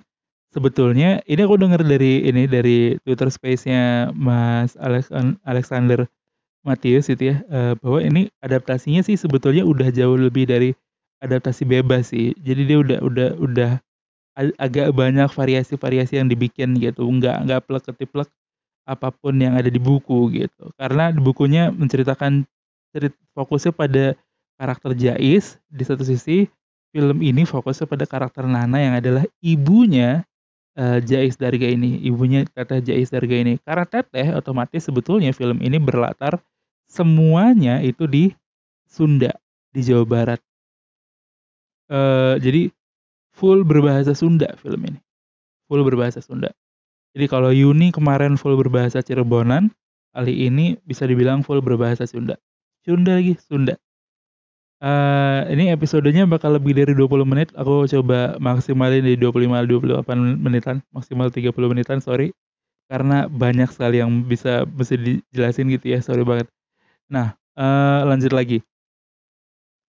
sebetulnya 0.53 1.23
ini 1.27 1.41
aku 1.43 1.55
denger 1.59 1.81
dari 1.83 2.27
ini, 2.27 2.45
dari 2.47 2.95
Twitter 3.03 3.27
Space-nya 3.31 4.11
Mas 4.15 4.75
Alexan 4.79 5.39
Alexander 5.47 6.05
Mathius 6.67 7.09
itu 7.09 7.33
ya, 7.33 7.37
eee, 7.49 7.73
bahwa 7.81 7.99
ini 8.03 8.21
adaptasinya 8.43 9.01
sih 9.01 9.17
sebetulnya 9.17 9.65
udah 9.65 9.89
jauh 9.89 10.17
lebih 10.19 10.45
dari 10.49 10.71
adaptasi 11.23 11.65
bebas 11.65 12.13
sih. 12.13 12.35
Jadi 12.41 12.61
dia 12.69 12.77
udah 12.81 12.99
udah 13.01 13.29
udah 13.41 13.71
agak 14.57 14.95
banyak 14.95 15.29
variasi-variasi 15.31 16.17
yang 16.21 16.27
dibikin 16.31 16.77
gitu, 16.79 17.03
nggak 17.05 17.47
nggak 17.47 17.61
plek-ketiplek 17.67 18.29
apa 18.87 19.13
pun 19.13 19.37
yang 19.37 19.55
ada 19.57 19.69
di 19.69 19.77
buku 19.79 20.31
gitu. 20.33 20.71
Karena 20.79 21.13
di 21.13 21.21
bukunya 21.21 21.69
menceritakan 21.71 22.43
cerit 22.95 23.13
fokusnya 23.37 23.71
pada 23.75 24.05
karakter 24.59 24.91
Jais 24.97 25.57
di 25.71 25.83
satu 25.85 26.03
sisi, 26.05 26.47
film 26.95 27.19
ini 27.23 27.43
fokusnya 27.47 27.87
pada 27.87 28.05
karakter 28.07 28.45
Nana 28.47 28.77
yang 28.81 28.95
adalah 28.97 29.23
ibunya, 29.43 30.23
eee, 30.77 30.99
Jais 31.05 31.35
Darga 31.39 31.67
ini, 31.67 31.99
ibunya 32.05 32.45
Teteh 32.47 32.79
Jais 32.83 33.09
Darga 33.11 33.35
ini. 33.35 33.59
Karena 33.63 33.85
Teteh 33.87 34.31
otomatis 34.35 34.83
sebetulnya 34.87 35.31
film 35.35 35.59
ini 35.63 35.77
berlatar 35.81 36.39
semuanya 36.87 37.79
itu 37.83 38.07
di 38.07 38.31
Sunda, 38.87 39.31
di 39.71 39.81
Jawa 39.83 40.05
Barat. 40.07 40.41
Eee, 41.91 42.35
jadi 42.39 42.61
full 43.35 43.63
berbahasa 43.67 44.15
Sunda 44.15 44.53
film 44.59 44.81
ini, 44.87 44.99
full 45.69 45.83
berbahasa 45.87 46.21
Sunda. 46.23 46.51
Jadi 47.15 47.25
kalau 47.27 47.51
Yuni 47.51 47.91
kemarin 47.91 48.39
full 48.39 48.55
berbahasa 48.55 49.03
Cirebonan, 49.03 49.71
kali 50.15 50.47
ini 50.47 50.79
bisa 50.87 51.07
dibilang 51.07 51.43
full 51.43 51.59
berbahasa 51.59 52.07
Sunda. 52.07 52.39
Sunda 52.87 53.19
lagi, 53.19 53.35
Sunda. 53.41 53.75
Eee, 54.81 55.53
ini 55.53 55.69
episodenya 55.69 56.25
bakal 56.25 56.57
lebih 56.57 56.73
dari 56.73 56.97
20 56.97 57.21
menit, 57.21 57.53
aku 57.53 57.85
coba 57.85 58.33
maksimalin 58.41 59.05
di 59.05 59.13
25-28 59.13 60.41
menitan, 60.41 60.81
maksimal 60.89 61.29
30 61.29 61.69
menitan, 61.69 62.01
sorry. 62.01 62.33
Karena 62.89 63.27
banyak 63.29 63.69
sekali 63.71 64.01
yang 64.03 64.25
bisa 64.25 64.65
mesti 64.65 64.95
dijelasin 64.99 65.69
gitu 65.75 65.87
ya, 65.93 65.99
sorry 66.05 66.25
banget. 66.27 66.47
Nah, 67.11 67.37
eee, 67.57 67.99
lanjut 68.09 68.33
lagi. 68.35 68.63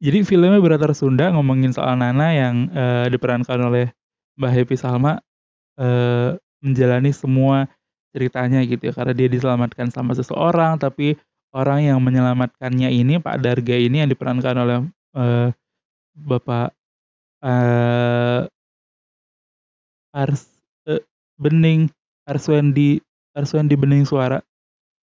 Jadi 0.00 0.24
filmnya 0.24 0.56
berlatar 0.62 0.94
Sunda 0.96 1.28
ngomongin 1.34 1.74
soal 1.74 1.98
Nana 2.00 2.32
yang, 2.32 2.70
eee, 2.72 3.06
diperankan 3.12 3.58
oleh 3.60 3.86
Mbak 4.40 4.52
Happy 4.54 4.76
Salma, 4.78 5.20
eee, 5.80 6.38
menjalani 6.64 7.10
semua 7.14 7.68
ceritanya 8.14 8.62
gitu 8.66 8.90
ya, 8.90 8.94
karena 8.96 9.14
dia 9.16 9.28
diselamatkan 9.30 9.90
sama 9.92 10.12
seseorang, 10.16 10.78
tapi 10.80 11.16
orang 11.56 11.80
yang 11.88 11.98
menyelamatkannya 12.04 12.90
ini, 12.92 13.20
Pak 13.22 13.40
Darga 13.44 13.76
ini 13.76 14.02
yang 14.04 14.10
diperankan 14.12 14.56
oleh, 14.58 14.78
eee, 15.16 15.48
Bapak, 16.16 16.72
eee 17.44 18.48
Ars 20.14 20.44
e 20.84 21.00
Bening 21.40 21.88
Arswendi 22.28 23.00
Arswendi 23.32 23.74
Bening 23.80 24.04
Suara, 24.04 24.44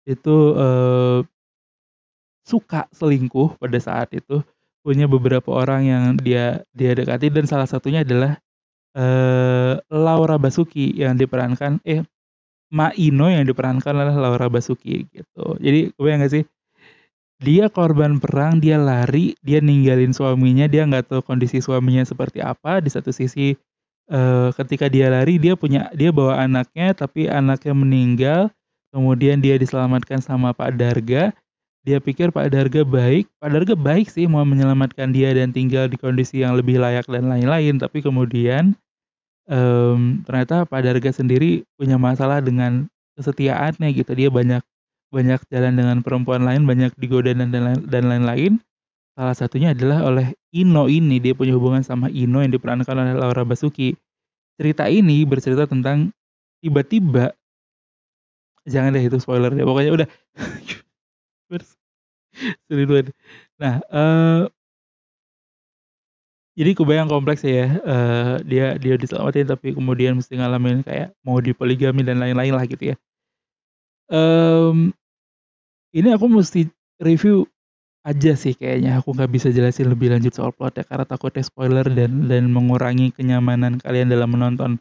itu, 0.07 0.35
eee, 0.57 1.19
suka 2.47 2.87
selingkuh 2.95 3.57
pada 3.61 3.79
saat 3.81 4.09
itu 4.15 4.41
punya 4.85 5.05
beberapa 5.09 5.51
orang 5.53 5.81
yang 5.85 6.03
dia 6.21 6.63
dia 6.75 6.93
dekati 6.97 7.29
dan 7.33 7.45
salah 7.49 7.67
satunya 7.69 8.01
adalah, 8.07 8.39
eee, 8.97 9.79
Laura 9.93 10.37
Basuki 10.41 10.93
yang 10.97 11.15
diperankan 11.19 11.79
eh, 11.87 12.03
Ma 12.73 12.91
Ino 12.99 13.31
yang 13.31 13.47
diperankan 13.47 13.95
oleh 13.95 14.15
Laura 14.15 14.51
Basuki 14.51 15.07
gitu. 15.11 15.45
Jadi 15.59 15.95
kebayang 15.95 16.19
nggak 16.23 16.33
sih? 16.35 16.43
Dia 17.41 17.69
korban 17.69 18.17
perang, 18.17 18.57
dia 18.63 18.81
lari, 18.81 19.37
dia 19.45 19.61
ninggalin 19.61 20.11
suaminya, 20.15 20.65
dia 20.65 20.83
nggak 20.87 21.11
tahu 21.11 21.21
kondisi 21.25 21.61
suaminya 21.61 22.03
seperti 22.07 22.41
apa. 22.41 22.81
Di 22.81 22.89
satu 22.89 23.13
sisi, 23.13 23.53
eee, 24.09 24.49
ketika 24.57 24.89
dia 24.89 25.11
lari 25.13 25.37
dia 25.37 25.53
punya 25.55 25.91
dia 25.93 26.09
bawa 26.11 26.41
anaknya, 26.43 26.95
tapi 26.97 27.29
anaknya 27.29 27.73
meninggal, 27.77 28.41
kemudian 28.95 29.39
dia 29.43 29.55
diselamatkan 29.61 30.19
sama 30.23 30.51
Pak 30.55 30.75
Darga. 30.79 31.31
Dia 31.87 32.03
pikir 32.03 32.35
Pak 32.35 32.51
Darga 32.51 32.83
baik, 32.83 33.31
Pak 33.39 33.49
Darga 33.53 33.75
baik 33.77 34.11
sih 34.11 34.27
mau 34.27 34.43
menyelamatkan 34.43 35.15
dia 35.15 35.31
dan 35.31 35.55
tinggal 35.55 35.87
di 35.87 35.95
kondisi 35.95 36.43
yang 36.43 36.57
lebih 36.59 36.81
layak 36.81 37.07
dan 37.07 37.31
lain-lain, 37.31 37.79
tapi 37.79 38.03
kemudian, 38.03 38.75
mmm, 39.49 40.23
ternyata 40.27 40.63
Pak 40.67 40.81
Darga 40.85 41.11
sendiri 41.15 41.63
punya 41.79 41.95
masalah 41.99 42.39
dengan 42.43 42.87
kesetiaannya 43.19 43.89
gitu, 43.97 44.11
dia 44.15 44.29
banyak 44.31 44.61
banyak 45.11 45.39
jalan 45.51 45.73
dengan 45.79 45.97
perempuan 46.05 46.43
lain, 46.45 46.67
banyak 46.67 46.91
digoda 46.99 47.31
dan 47.33 47.49
dan 47.87 48.03
lain-lain. 48.11 48.59
Salah 49.17 49.35
satunya 49.37 49.73
adalah 49.75 50.05
oleh 50.07 50.33
Ino 50.55 50.87
ini, 50.89 51.19
dia 51.21 51.33
punya 51.37 51.53
hubungan 51.57 51.81
sama 51.85 52.09
Ino 52.13 52.41
yang 52.43 52.53
diperankan 52.55 52.95
oleh 52.97 53.13
Laura 53.17 53.43
Basuki. 53.47 53.95
Cerita 54.59 54.87
ini 54.91 55.23
bercerita 55.27 55.65
tentang 55.69 56.11
tiba-tiba 56.63 57.33
jangan 58.65 58.95
deh 58.95 59.03
itu 59.05 59.17
spoiler 59.21 59.51
deh, 59.53 59.65
pokoknya 59.67 59.91
udah 59.93 60.07
Nah, 63.61 63.81
eee 63.91 64.41
jadi 66.57 66.71
kebayang 66.77 67.09
kompleks 67.13 67.45
ya, 67.45 67.69
eee, 67.85 68.35
dia 68.49 68.65
dia 68.81 68.95
diselamatin 68.97 69.47
tapi 69.47 69.71
kemudian 69.77 70.17
mesti 70.19 70.35
ngalamin 70.41 70.81
kayak 70.83 71.13
mau 71.25 71.37
dipoligami 71.39 72.01
dan 72.03 72.17
lain-lain 72.23 72.53
lah 72.57 72.65
gitu 72.67 72.93
ya. 72.93 72.97
Mmm, 74.09 74.95
ini 75.93 76.09
aku 76.15 76.27
mesti 76.31 76.67
review 77.03 77.45
aja 78.07 78.33
sih 78.39 78.55
kayaknya, 78.57 78.99
aku 79.01 79.13
nggak 79.15 79.31
bisa 79.31 79.49
jelasin 79.53 79.91
lebih 79.93 80.09
lanjut 80.13 80.33
soal 80.33 80.51
plot-nya 80.55 80.83
karena 80.87 81.05
takutnya 81.05 81.43
spoiler 81.45 81.85
dan 81.87 82.25
dan 82.31 82.49
mengurangi 82.49 83.13
kenyamanan 83.13 83.77
kalian 83.83 84.09
dalam 84.09 84.31
menonton. 84.33 84.79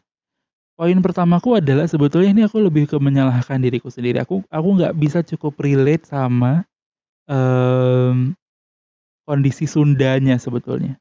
Poin 0.77 0.97
pertamaku 1.03 1.59
adalah 1.61 1.85
sebetulnya 1.87 2.31
ini 2.33 2.43
aku 2.49 2.59
lebih 2.63 2.89
ke 2.91 2.97
menyalahkan 2.99 3.61
diriku 3.61 3.89
sendiri, 3.93 4.21
aku 4.23 4.41
aku 4.49 4.69
nggak 4.79 4.95
bisa 4.97 5.19
cukup 5.23 5.55
relate 5.61 6.05
sama, 6.09 6.65
mmm, 7.29 8.33
kondisi 9.27 9.65
Sundanya 9.69 10.37
sebetulnya. 10.41 10.99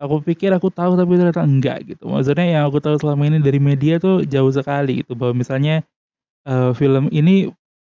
Aku 0.00 0.16
pikir 0.24 0.48
aku 0.56 0.72
tahu 0.72 0.96
tapi 0.96 1.12
ternyata 1.20 1.44
enggak 1.44 1.84
gitu, 1.84 2.08
maksudnya 2.08 2.48
yang 2.48 2.62
aku 2.64 2.80
tahu 2.80 2.96
selama 2.96 3.28
ini 3.28 3.36
dari 3.36 3.60
media 3.60 4.00
tuh 4.00 4.24
jauh 4.24 4.48
sekali 4.48 5.04
gitu, 5.04 5.12
bahwa 5.12 5.36
misalnya, 5.36 5.84
eee, 6.48 6.70
film 6.78 7.12
ini 7.14 7.48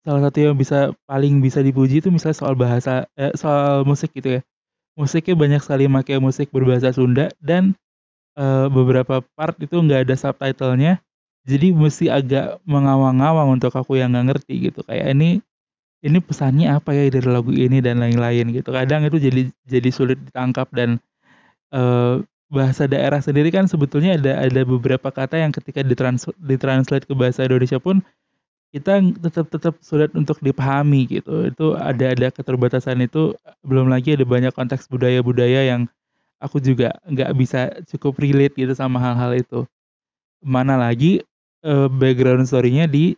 salah 0.08 0.30
satu 0.30 0.38
yang 0.52 0.56
bisa 0.58 0.92
paling 1.10 1.40
bisa 1.46 1.62
dipuji 1.62 2.00
itu 2.04 2.10
misalnya 2.10 2.38
soal 2.38 2.56
bahasa 2.58 3.06
eee, 3.20 3.34
soal 3.38 3.86
musik 3.86 4.12
gitu 4.18 4.38
ya. 4.38 4.42
Musiknya 5.00 5.36
banyak 5.40 5.62
sekali 5.66 5.86
make 5.90 6.14
musik 6.22 6.50
berbahasa 6.52 6.92
Sunda 6.94 7.30
dan, 7.40 7.78
eee, 8.40 8.68
beberapa 8.74 9.22
part 9.40 9.58
itu 9.62 9.76
nggak 9.78 10.10
ada 10.10 10.16
subtitle-nya, 10.18 11.00
jadi 11.50 11.74
mesti 11.76 12.10
agak 12.12 12.60
mengawang-awang 12.70 13.58
untuk 13.62 13.74
aku 13.76 14.00
yang 14.00 14.16
nggak 14.16 14.38
ngerti 14.38 14.72
gitu, 14.74 14.82
kayak 14.88 15.12
ini 15.14 15.40
ini 16.06 16.20
pesannya 16.24 16.72
apa 16.78 16.94
ya 16.94 17.10
dari 17.12 17.28
lagu 17.30 17.52
ini 17.52 17.82
dan 17.84 18.00
lain-lain 18.04 18.54
gitu. 18.56 18.70
Kadang 18.76 19.06
itu 19.10 19.18
jadi 19.20 19.50
jadi 19.68 19.90
sulit 19.94 20.20
ditangkap 20.28 20.70
dan, 20.76 21.02
eee, 21.74 22.24
bahasa 22.52 22.86
daerah 22.88 23.20
sendiri 23.24 23.50
kan 23.52 23.66
sebetulnya 23.68 24.16
ada 24.20 24.44
ada 24.44 24.62
beberapa 24.68 25.10
kata 25.12 25.40
yang 25.40 25.52
ketika 25.56 25.82
ditrans 25.84 26.28
ditranslate 26.40 27.08
ke 27.08 27.16
bahasa 27.18 27.48
Indonesia 27.48 27.80
pun, 27.82 28.04
kita 28.76 29.02
tetap 29.24 29.48
tetap 29.52 29.76
sulit 29.84 30.12
untuk 30.18 30.40
dipahami 30.44 31.08
gitu. 31.10 31.48
Itu 31.50 31.76
ada 31.80 32.14
ada 32.16 32.30
keterbatasan 32.34 33.02
itu, 33.06 33.36
belum 33.66 33.90
lagi 33.92 34.16
ada 34.20 34.26
banyak 34.28 34.54
konteks 34.56 34.88
budaya-budaya 34.92 35.68
yang 35.76 35.88
aku 36.44 36.60
juga 36.64 36.96
nggak 37.10 37.32
bisa 37.40 37.72
cukup 37.92 38.20
relate 38.24 38.56
gitu 38.60 38.74
sama 38.78 39.00
hal-hal 39.02 39.34
itu. 39.40 39.66
Mana 40.46 40.78
lagi, 40.80 41.22
eee, 41.66 41.88
background 41.92 42.48
story-nya 42.50 42.86
di 42.90 43.16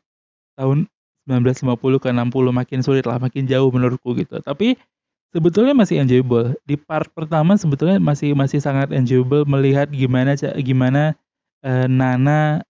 tahun 0.60 0.88
1950 1.30 2.00
ke 2.04 2.10
60 2.12 2.52
makin 2.56 2.82
sulit 2.86 3.06
lah, 3.10 3.18
makin 3.22 3.46
jauh 3.50 3.70
menurutku 3.74 4.14
gitu. 4.18 4.40
Tapi 4.44 4.76
sebetulnya 5.34 5.74
masih 5.76 6.00
enjoyable. 6.04 6.56
Di 6.70 6.78
part 6.80 7.10
pertama 7.12 7.58
sebetulnya 7.60 7.98
masih 8.00 8.38
masih 8.38 8.62
sangat 8.64 8.94
enjoyable 8.96 9.44
melihat 9.50 9.90
gimana 9.92 10.38
gimana, 10.62 11.18
eee, 11.66 11.88
Nana 11.92 12.64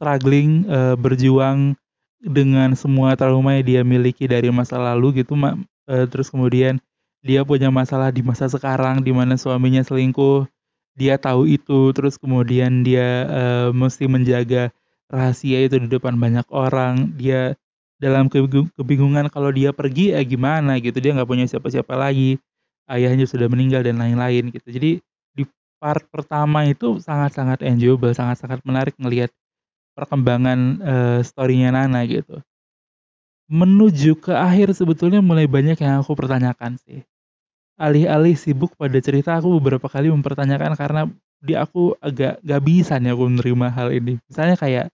struggling, 0.00 0.64
eee, 0.64 0.96
berjuang 0.96 1.76
dengan 2.24 2.72
semua 2.72 3.12
trauma 3.20 3.60
yang 3.60 3.64
dia 3.68 3.82
miliki 3.84 4.24
dari 4.24 4.48
masa 4.48 4.80
lalu 4.80 5.20
gitu 5.20 5.36
ma 5.36 5.60
eee, 5.92 6.08
terus 6.08 6.32
kemudian 6.32 6.80
dia 7.20 7.44
punya 7.44 7.68
masalah 7.68 8.08
di 8.08 8.24
masa 8.24 8.48
sekarang 8.48 9.04
di 9.04 9.12
mana 9.12 9.36
suaminya 9.36 9.84
selingkuh, 9.84 10.48
dia 10.96 11.20
tahu 11.20 11.44
itu, 11.52 11.92
terus 11.92 12.16
kemudian 12.16 12.80
dia, 12.80 13.28
eee, 13.28 13.68
mesti 13.76 14.08
menjaga 14.08 14.72
rahasia 15.12 15.68
itu 15.68 15.76
di 15.84 15.88
depan 15.92 16.16
banyak 16.16 16.48
orang, 16.48 17.12
dia 17.20 17.52
dalam 18.00 18.26
kebingungan 18.32 19.28
kalau 19.30 19.52
dia 19.54 19.70
pergi 19.76 20.16
ya 20.16 20.20
gimana 20.24 20.80
gitu, 20.80 20.98
dia 20.98 21.12
nggak 21.16 21.28
punya 21.28 21.46
siapa-siapa 21.46 21.94
lagi, 21.94 22.40
ayahnya 22.90 23.28
sudah 23.28 23.46
meninggal 23.52 23.84
dan 23.86 24.00
lain-lain 24.00 24.50
gitu. 24.50 24.68
Jadi 24.72 24.90
di 25.36 25.44
part 25.78 26.04
pertama 26.10 26.64
itu 26.68 26.98
sangat-sangat 27.00 27.62
enjoyable, 27.64 28.12
sangat-sangat 28.16 28.60
menarik 28.66 28.96
ngelihat 28.98 29.30
perkembangan, 29.98 30.60
eee, 30.82 31.18
story-nya 31.26 31.70
Nana 31.74 32.02
gitu. 32.08 32.40
Menuju 33.50 34.14
ke 34.22 34.30
akhir 34.30 34.70
sebetulnya 34.78 35.18
mulai 35.18 35.50
banyak 35.50 35.74
yang 35.82 35.98
aku 36.06 36.14
pertanyakan 36.14 36.78
sih. 36.78 37.02
Alih-alih 37.80 38.36
sibuk 38.38 38.74
pada 38.78 38.98
cerita 39.02 39.36
aku 39.38 39.58
beberapa 39.60 39.88
kali 39.90 40.10
mempertanyakan 40.12 40.74
karena 40.78 41.02
di 41.42 41.54
aku 41.58 41.96
agak 42.00 42.40
nggak 42.44 42.62
bisa 42.64 42.98
nih 43.02 43.12
aku 43.14 43.24
menerima 43.30 43.66
hal 43.74 43.88
ini. 43.94 44.14
Misalnya 44.30 44.56
kayak, 44.58 44.86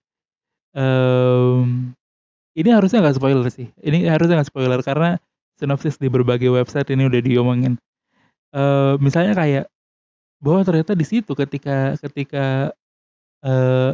mmm, 0.77 1.93
ini 2.57 2.69
harusnya 2.73 3.05
nggak 3.05 3.17
spoiler 3.21 3.47
sih, 3.53 3.69
ini 3.85 4.09
harusnya 4.09 4.41
nggak 4.41 4.49
spoiler 4.51 4.81
karena 4.81 5.21
sinopsis 5.61 6.01
di 6.01 6.09
berbagai 6.09 6.49
website 6.49 6.89
ini 6.93 7.05
udah 7.09 7.21
diomongin. 7.21 7.73
Eee, 8.55 8.93
misalnya 9.01 9.33
kayak, 9.37 9.65
bahwa 10.43 10.61
ternyata 10.67 10.93
di 10.97 11.05
situ 11.07 11.33
ketika 11.37 11.95
ketika, 12.01 12.71
eee, 13.45 13.93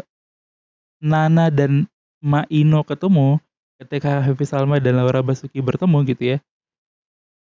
Nana 1.04 1.50
dan 1.54 1.88
Ma 2.24 2.44
Ino 2.52 2.84
ketemu, 2.88 3.40
ketika 3.82 4.22
Happy 4.24 4.46
Salma 4.48 4.80
dan 4.84 5.00
Laura 5.00 5.22
Basuki 5.26 5.60
bertemu 5.64 5.98
gitu 6.10 6.24
ya 6.38 6.40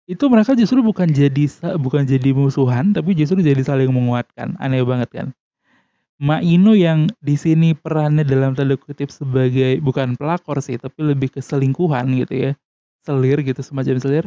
itu 0.08 0.28
mereka 0.28 0.52
justru 0.52 0.84
bukan 0.84 1.08
jadi 1.08 1.48
bukan 1.80 2.04
jadi 2.04 2.36
musuhan, 2.36 2.92
tapi 2.92 3.16
justru 3.16 3.40
jadi 3.40 3.64
saling 3.64 3.88
menguatkan, 3.88 4.60
aneh 4.60 4.84
banget 4.84 5.10
kan. 5.16 5.28
Ma 6.22 6.38
Ino 6.46 6.78
yang 6.78 7.10
di 7.26 7.34
sini 7.34 7.74
perannya 7.74 8.22
dalam 8.22 8.54
tanda 8.54 8.78
kutip 8.78 9.10
sebagai 9.10 9.82
bukan 9.82 10.14
pelakor 10.14 10.62
sih, 10.62 10.78
tapi 10.78 11.02
lebih 11.10 11.34
ke 11.34 11.42
selingkuhan 11.42 12.06
gitu 12.22 12.34
ya, 12.38 12.52
selir 13.02 13.42
gitu, 13.42 13.58
semacam 13.66 13.98
selir, 13.98 14.26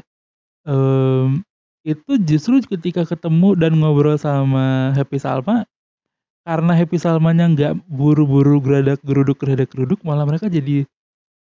mmm, 0.66 1.42
itu 1.86 2.12
justru 2.26 2.60
ketika 2.66 3.04
ketemu 3.08 3.54
dan 3.58 3.72
ngobrol 3.80 4.18
sama 4.20 4.94
Happy 4.96 5.18
Salma, 5.22 5.64
karena 6.46 6.72
Happy 6.76 6.98
Salmanya 7.00 7.46
nggak 7.52 7.72
buru-buru 7.90 8.60
geradak-geruduk 8.62 9.38
geradak-geruduk, 9.42 10.00
malah 10.06 10.24
mereka 10.28 10.46
jadi 10.52 10.84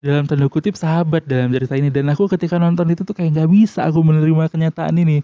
dalam 0.05 0.25
tanda 0.29 0.47
kutip 0.51 0.75
"sahabat" 0.79 1.25
dalam 1.27 1.51
cerita 1.55 1.75
ini. 1.79 1.89
Dan 1.93 2.07
aku 2.13 2.27
ketika 2.31 2.57
nonton 2.61 2.89
itu 2.93 3.03
tuh 3.07 3.15
kayak 3.17 3.35
nggak 3.37 3.49
bisa 3.51 3.87
aku 3.89 4.01
menerima 4.05 4.49
kenyataan 4.53 4.95
ini. 5.01 5.21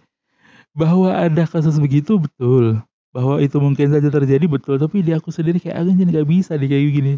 Bahwa 0.77 1.11
ada 1.15 1.43
kasus 1.49 1.77
begitu 1.81 2.17
betul, 2.21 2.79
bahwa 3.11 3.39
itu 3.43 3.59
mungkin 3.59 3.91
saja 3.91 4.07
terjadi 4.07 4.45
betul, 4.47 4.79
tapi 4.79 5.03
di 5.03 5.11
aku 5.11 5.29
sendiri 5.31 5.59
kayak 5.59 5.83
aku 5.83 5.91
jadi 5.95 6.11
nggak 6.15 6.27
bisa 6.27 6.51
deh 6.55 6.67
kayak 6.67 6.85
gini. 6.91 7.13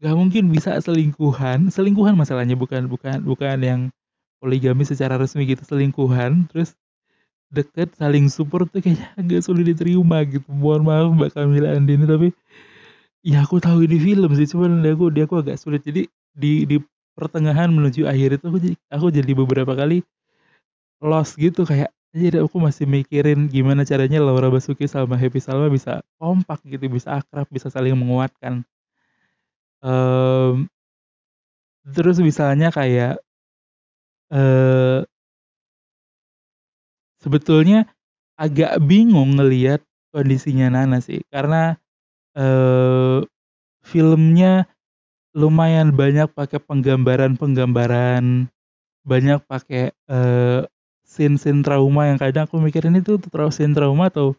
Nggak 0.00 0.16
mungkin 0.16 0.44
bisa 0.52 0.76
selingkuhan, 0.80 1.68
selingkuhan 1.68 2.16
masalahnya 2.16 2.56
bukan 2.56 2.88
bukan 2.88 3.20
bukan 3.24 3.58
yang 3.60 3.80
poligami 4.40 4.88
secara 4.88 5.20
resmi 5.20 5.44
gitu, 5.44 5.62
selingkuhan, 5.64 6.48
terus 6.48 6.72
deket 7.50 7.92
saling 7.98 8.30
support 8.30 8.70
tuh 8.70 8.80
kayaknya 8.80 9.10
agak 9.20 9.40
sulit 9.44 9.66
diterima 9.68 10.22
gitu. 10.24 10.46
Mohon 10.48 10.82
maaf 10.86 11.08
Mbak 11.18 11.30
Kamila 11.36 11.68
Andini 11.76 12.04
tapi 12.06 12.28
ya 13.26 13.44
aku 13.44 13.60
tahu 13.60 13.84
ini 13.84 14.00
film 14.00 14.30
sih 14.38 14.48
cuman 14.48 14.80
dia 14.80 14.92
aku 14.96 15.06
dia 15.12 15.24
aku 15.28 15.36
agak 15.42 15.56
sulit. 15.60 15.82
Jadi 15.84 16.08
di 16.32 16.64
di 16.64 16.76
pertengahan 17.18 17.68
menuju 17.68 18.08
akhir 18.08 18.40
itu 18.40 18.44
aku 18.48 18.58
jadi 18.62 18.76
aku 18.88 19.06
jadi 19.12 19.32
beberapa 19.36 19.72
kali 19.76 20.00
lost 21.02 21.36
gitu 21.36 21.66
kayak 21.68 21.92
jadi 22.10 22.42
aku 22.42 22.58
masih 22.58 22.90
mikirin 22.90 23.46
gimana 23.46 23.86
caranya 23.86 24.18
Laura 24.18 24.50
Basuki 24.50 24.90
sama 24.90 25.14
Happy 25.14 25.38
Salma 25.38 25.70
bisa 25.70 26.02
kompak 26.18 26.58
gitu 26.66 26.90
bisa 26.90 27.22
akrab 27.22 27.46
bisa 27.46 27.70
saling 27.70 27.94
menguatkan. 27.94 28.66
Um, 29.80 30.66
terus 31.86 32.18
misalnya 32.18 32.74
kayak 32.74 33.22
uh, 34.34 35.06
sebetulnya 37.22 37.86
agak 38.34 38.82
bingung 38.82 39.38
ngelihat 39.38 39.80
kondisinya 40.10 40.66
Nana 40.72 40.98
sih 40.98 41.22
karena 41.30 41.78
uh, 42.34 43.22
filmnya 43.86 44.66
lumayan 45.30 45.94
banyak 45.94 46.26
pakai 46.34 46.58
penggambaran-penggambaran 46.58 48.50
banyak 49.06 49.40
pakai 49.46 49.94
uh, 50.10 50.66
scene-scene 51.10 51.66
trauma 51.66 52.06
yang 52.06 52.22
kadang 52.22 52.46
aku 52.46 52.62
mikirin 52.62 52.94
itu 52.94 53.18
terlalu 53.18 53.50
scene 53.50 53.74
trauma 53.74 54.06
atau 54.06 54.38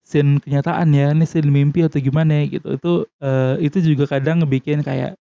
scene 0.00 0.40
kenyataan 0.40 0.88
ya 0.96 1.12
ini 1.12 1.28
scene 1.28 1.52
mimpi 1.52 1.84
atau 1.84 2.00
gimana 2.00 2.40
ya 2.40 2.56
gitu. 2.56 2.80
Itu 2.80 2.92
uh, 3.20 3.60
itu 3.60 3.84
juga 3.84 4.08
kadang 4.08 4.40
ngebikin 4.40 4.80
kayak 4.80 5.20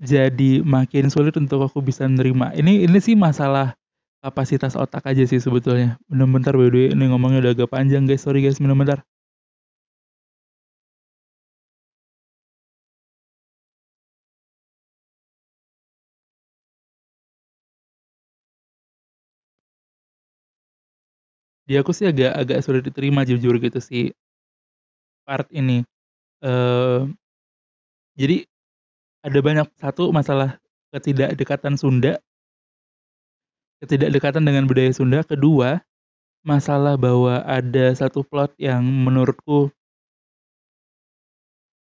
jadi 0.00 0.64
makin 0.64 1.12
sulit 1.12 1.36
untuk 1.36 1.68
aku 1.68 1.84
bisa 1.84 2.08
nerima. 2.08 2.48
Ini 2.56 2.88
ini 2.88 2.98
sih 2.98 3.12
masalah 3.12 3.76
kapasitas 4.24 4.72
otak 4.72 5.04
aja 5.04 5.20
sih 5.28 5.36
sebetulnya. 5.36 6.00
Bener-bener 6.08 6.56
by 6.56 6.68
the 6.72 6.72
way 6.72 6.86
ini 6.96 7.04
ngomongnya 7.12 7.38
udah 7.44 7.52
agak 7.52 7.68
panjang 7.68 8.08
guys. 8.08 8.24
Sorry 8.24 8.40
guys. 8.40 8.56
Bener-bener 8.56 9.04
Di 21.68 21.78
aku 21.78 21.94
sih 21.94 22.10
agak 22.10 22.34
agak 22.34 22.58
sulit 22.66 22.82
diterima 22.82 23.22
jujur 23.22 23.54
gitu 23.62 23.78
sih 23.78 24.10
part 25.22 25.46
ini. 25.54 25.86
uh, 26.42 27.06
jadi 28.18 28.44
ada 29.22 29.38
banyak 29.38 29.66
satu 29.78 30.10
masalah 30.10 30.58
ketidakdekatan 30.90 31.78
Sunda 31.78 32.18
ketidakdekatan 33.82 34.46
dengan 34.46 34.70
budaya 34.70 34.94
Sunda, 34.94 35.26
kedua 35.26 35.82
masalah 36.46 36.94
bahwa 36.94 37.42
ada 37.42 37.90
satu 37.94 38.22
plot 38.22 38.54
yang 38.58 38.82
menurutku 38.82 39.74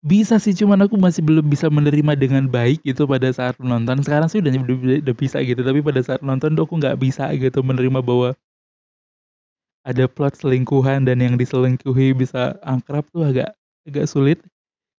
bisa 0.06 0.38
sih 0.38 0.54
cuman 0.54 0.86
aku 0.86 0.94
masih 0.94 1.26
belum 1.26 1.50
bisa 1.50 1.74
menerima 1.74 2.14
dengan 2.14 2.46
baik 2.46 2.86
gitu 2.86 3.10
pada 3.10 3.34
saat 3.34 3.58
menonton. 3.58 4.06
Sekarang 4.06 4.30
sih 4.30 4.40
udah 4.40 4.54
udah, 4.62 5.02
udah 5.04 5.16
bisa 5.18 5.42
gitu, 5.42 5.58
tapi 5.66 5.82
pada 5.82 6.00
saat 6.06 6.22
nonton 6.22 6.54
tuh 6.54 6.70
aku 6.70 6.78
nggak 6.78 7.02
bisa 7.02 7.34
gitu 7.34 7.66
menerima 7.66 8.00
bahwa 8.06 8.38
ada 9.88 10.04
plot 10.12 10.36
selingkuhan 10.36 11.08
dan 11.08 11.24
yang 11.24 11.40
diselingkuhi 11.40 12.12
bisa 12.12 12.60
akrab 12.60 13.08
tuh 13.16 13.32
agak 13.32 13.56
agak 13.88 14.06
sulit. 14.12 14.44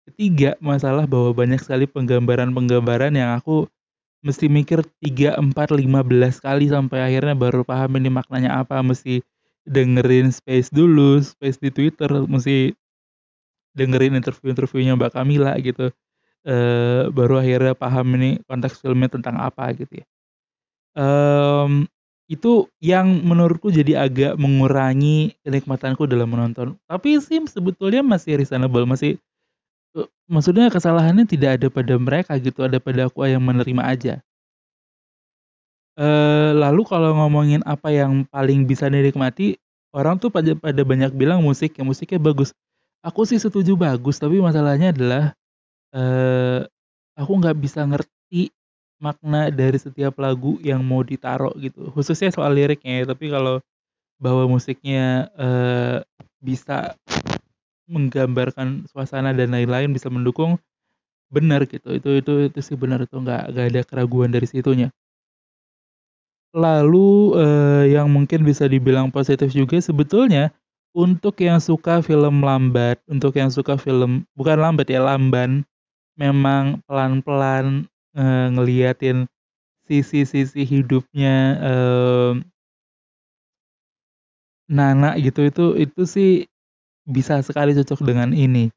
Ketiga, 0.08 0.56
masalah 0.64 1.04
bahwa 1.04 1.36
banyak 1.36 1.60
sekali 1.60 1.84
penggambaran-penggambaran 1.84 3.12
yang 3.12 3.36
aku 3.36 3.68
mesti 4.24 4.48
mikir 4.48 4.80
3, 5.04 5.36
4, 5.36 5.52
15 5.52 6.40
kali 6.40 6.72
sampai 6.72 6.98
akhirnya 7.04 7.36
baru 7.36 7.60
paham 7.68 8.00
ini 8.00 8.08
maknanya 8.08 8.64
apa. 8.64 8.80
Mesti 8.80 9.20
dengerin 9.68 10.32
space 10.32 10.72
dulu, 10.72 11.20
space 11.20 11.60
di 11.60 11.68
Twitter, 11.68 12.08
mesti 12.24 12.72
dengerin 13.76 14.16
interview-interviewnya 14.16 14.96
Mbak 14.96 15.12
Kamila 15.12 15.52
gitu. 15.60 15.92
Uh, 16.48 17.12
baru 17.12 17.44
akhirnya 17.44 17.76
paham 17.76 18.16
ini 18.16 18.40
konteks 18.48 18.80
filmnya 18.80 19.12
tentang 19.12 19.36
apa 19.36 19.68
gitu 19.76 20.00
ya. 20.00 20.06
Um, 20.96 21.84
itu 22.28 22.68
yang 22.84 23.24
menurutku 23.24 23.72
jadi 23.72 24.04
agak 24.04 24.36
mengurangi 24.36 25.32
kenikmatanku 25.42 26.04
dalam 26.04 26.28
menonton. 26.28 26.76
Tapi 26.84 27.16
sih 27.24 27.40
sebetulnya 27.48 28.04
masih 28.04 28.36
reasonable, 28.36 28.84
masih 28.84 29.16
uh, 29.96 30.04
maksudnya 30.28 30.68
kesalahannya 30.68 31.24
tidak 31.24 31.56
ada 31.58 31.66
pada 31.72 31.96
mereka 31.96 32.36
gitu, 32.36 32.68
ada 32.68 32.76
pada 32.76 33.08
aku 33.08 33.24
yang 33.24 33.40
menerima 33.40 33.80
aja. 33.80 34.14
Uh, 35.98 36.54
lalu 36.54 36.84
kalau 36.86 37.16
ngomongin 37.16 37.64
apa 37.64 37.90
yang 37.90 38.28
paling 38.28 38.68
bisa 38.68 38.86
dinikmati, 38.92 39.56
orang 39.96 40.20
tuh 40.20 40.28
pada 40.28 40.52
pada 40.52 40.84
banyak 40.84 41.16
bilang 41.16 41.40
musik, 41.40 41.80
ya 41.80 41.82
musiknya 41.82 42.20
bagus. 42.20 42.52
Aku 43.00 43.24
sih 43.24 43.40
setuju 43.40 43.72
bagus, 43.72 44.20
tapi 44.20 44.36
masalahnya 44.38 44.92
adalah 44.92 45.32
uh, 45.96 46.60
aku 47.16 47.32
nggak 47.40 47.56
bisa 47.56 47.88
ngerti 47.88 48.52
makna 48.98 49.50
dari 49.54 49.78
setiap 49.78 50.18
lagu 50.18 50.58
yang 50.62 50.82
mau 50.82 51.02
ditaruh 51.06 51.54
gitu, 51.58 51.90
khususnya 51.94 52.34
soal 52.34 52.54
liriknya 52.54 53.02
ya, 53.02 53.04
tapi 53.14 53.30
kalau 53.30 53.62
bahwa 54.18 54.50
musiknya, 54.50 55.30
uh, 55.38 56.02
bisa 56.42 56.98
menggambarkan 57.86 58.86
suasana 58.90 59.30
dan 59.34 59.54
lain-lain, 59.54 59.90
bisa 59.94 60.10
mendukung, 60.10 60.58
benar 61.30 61.66
gitu, 61.66 61.94
itu 61.94 62.18
itu 62.18 62.32
itu 62.50 62.58
sih 62.62 62.74
benar, 62.74 63.02
itu 63.06 63.14
nggak 63.14 63.54
nggak 63.54 63.66
ada 63.74 63.82
keraguan 63.86 64.30
dari 64.34 64.46
situnya. 64.50 64.90
Lalu, 66.56 67.38
uh, 67.38 67.84
yang 67.86 68.08
mungkin 68.08 68.42
bisa 68.42 68.66
dibilang 68.66 69.12
positif 69.12 69.52
juga 69.52 69.78
sebetulnya, 69.78 70.50
untuk 70.96 71.38
yang 71.38 71.60
suka 71.60 72.00
film 72.02 72.40
lambat, 72.42 72.98
untuk 73.06 73.36
yang 73.36 73.52
suka 73.52 73.76
film 73.78 74.24
bukan 74.34 74.58
lambat 74.58 74.88
ya, 74.90 75.04
lamban, 75.04 75.62
memang 76.18 76.82
pelan-pelan 76.88 77.86
uh, 78.16 78.46
ngeliatin 78.54 79.26
sisi-sisi 79.88 80.64
hidupnya, 80.64 81.36
uh, 81.60 82.32
Nana 84.68 85.16
gitu, 85.16 85.48
itu 85.48 85.64
itu 85.80 86.02
sih 86.04 86.30
bisa 87.08 87.40
sekali 87.40 87.72
cocok 87.72 88.00
dengan 88.04 88.36
ini. 88.36 88.68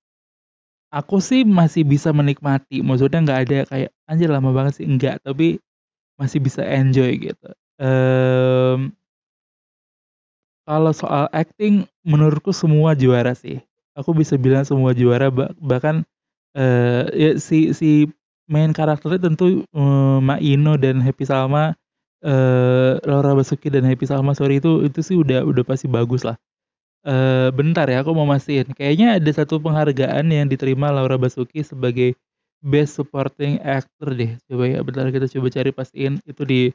Aku 0.91 1.19
sih 1.23 1.43
masih 1.47 1.87
bisa 1.87 2.11
menikmati, 2.11 2.83
maksudnya 2.83 3.23
nggak 3.23 3.39
ada 3.47 3.57
kayak, 3.67 3.89
"Anjir 4.07 4.27
lama 4.31 4.51
banget 4.51 4.83
sih," 4.83 4.85
enggak, 4.87 5.23
tapi 5.23 5.59
masih 6.19 6.39
bisa 6.43 6.63
enjoy 6.67 7.15
gitu. 7.19 7.49
Kalau 10.67 10.93
soal 10.93 11.25
acting 11.33 11.89
menurutku 12.05 12.53
semua 12.53 12.93
juara 12.93 13.33
sih. 13.33 13.59
Aku 13.97 14.13
bisa 14.15 14.37
bilang 14.39 14.63
semua 14.63 14.93
juara 14.95 15.27
bahkan, 15.59 16.05
uh, 16.55 17.09
ya 17.11 17.35
si 17.41 17.73
si 17.75 18.07
main 18.51 18.71
karakternya 18.75 19.19
tentu, 19.31 19.63
Mak 20.21 20.39
Ino 20.43 20.75
dan 20.77 20.99
Happy 21.01 21.23
Salma, 21.25 21.73
eee, 22.23 22.99
Laura 23.07 23.33
Basuki 23.39 23.71
dan 23.73 23.87
Happy 23.87 24.05
Salma 24.09 24.35
sorry 24.37 24.59
itu 24.61 24.83
itu 24.85 24.99
sih 25.01 25.17
udah 25.19 25.41
udah 25.47 25.63
pasti 25.65 25.87
bagus 25.89 26.27
lah. 26.27 26.35
Eee, 27.07 27.49
bentar 27.55 27.87
ya 27.89 28.03
aku 28.05 28.11
mau 28.17 28.27
mastiin, 28.29 28.71
kayaknya 28.77 29.17
ada 29.21 29.31
satu 29.33 29.59
penghargaan 29.63 30.27
yang 30.31 30.47
diterima 30.51 30.91
Laura 30.93 31.17
Basuki 31.21 31.63
sebagai 31.65 32.15
Best 32.63 32.97
Supporting 32.99 33.59
Actor 33.63 34.13
deh, 34.17 34.37
coba 34.49 34.63
ya 34.69 34.79
bentar 34.85 35.07
kita 35.13 35.27
coba 35.31 35.47
cari 35.53 35.71
pastiin. 35.75 36.19
Itu 36.27 36.43
di, 36.47 36.69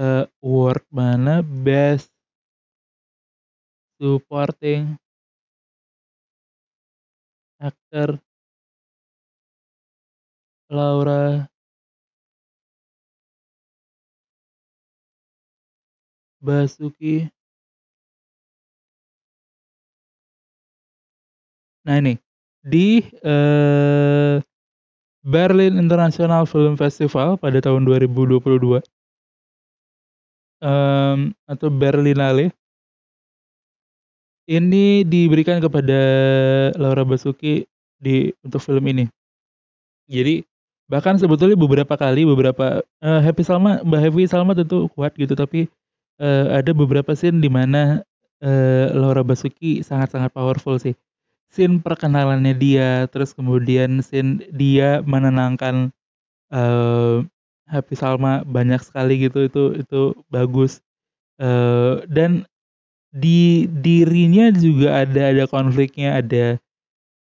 eee, 0.00 0.24
award 0.44 0.84
mana? 0.94 1.42
Best 1.44 2.08
Supporting 4.00 4.96
Actor 7.60 8.20
Laura 10.70 11.50
Basuki. 16.40 17.28
Nah 21.84 21.96
ini, 22.00 22.14
di, 22.64 23.02
uh, 23.24 24.40
Berlin 25.20 25.76
International 25.76 26.48
Film 26.48 26.80
Festival 26.80 27.36
pada 27.36 27.60
tahun 27.60 27.84
2022 27.84 28.80
um, 30.64 31.18
atau 31.44 31.68
Berlinale 31.68 32.56
ini 34.48 35.06
diberikan 35.06 35.60
kepada 35.62 36.00
Laura 36.80 37.04
Basuki 37.06 37.68
di 38.00 38.32
untuk 38.42 38.64
film 38.64 38.82
ini. 38.90 39.04
Jadi 40.10 40.42
Bahkan 40.90 41.22
sebetulnya 41.22 41.54
beberapa 41.54 41.94
kali, 41.94 42.26
beberapa 42.26 42.82
uh, 42.82 43.20
Happy 43.22 43.46
Salma 43.46 43.78
Mbak 43.86 44.00
Happy 44.10 44.26
Salma 44.26 44.58
tentu 44.58 44.90
kuat 44.90 45.14
gitu, 45.14 45.38
tapi, 45.38 45.70
uh, 46.18 46.50
ada 46.58 46.74
beberapa 46.74 47.14
scene 47.14 47.38
di 47.38 47.46
mana, 47.46 48.02
uh, 48.42 48.90
Laura 48.90 49.22
Basuki 49.22 49.86
sangat-sangat 49.86 50.34
powerful 50.34 50.82
sih. 50.82 50.98
Scene 51.54 51.78
perkenalannya 51.78 52.58
dia, 52.58 53.06
terus 53.14 53.30
kemudian 53.30 54.02
scene 54.02 54.42
dia 54.50 54.98
menenangkan, 55.06 55.94
uh, 56.50 57.22
Happy 57.70 57.94
Salma 57.94 58.42
banyak 58.42 58.82
sekali 58.82 59.30
gitu, 59.30 59.46
itu 59.46 59.78
itu 59.78 60.02
bagus. 60.26 60.82
Uh, 61.38 62.02
dan 62.10 62.42
di 63.14 63.70
dirinya 63.70 64.50
juga 64.50 65.06
ada 65.06 65.30
ada 65.30 65.44
konfliknya, 65.46 66.18
ada 66.18 66.58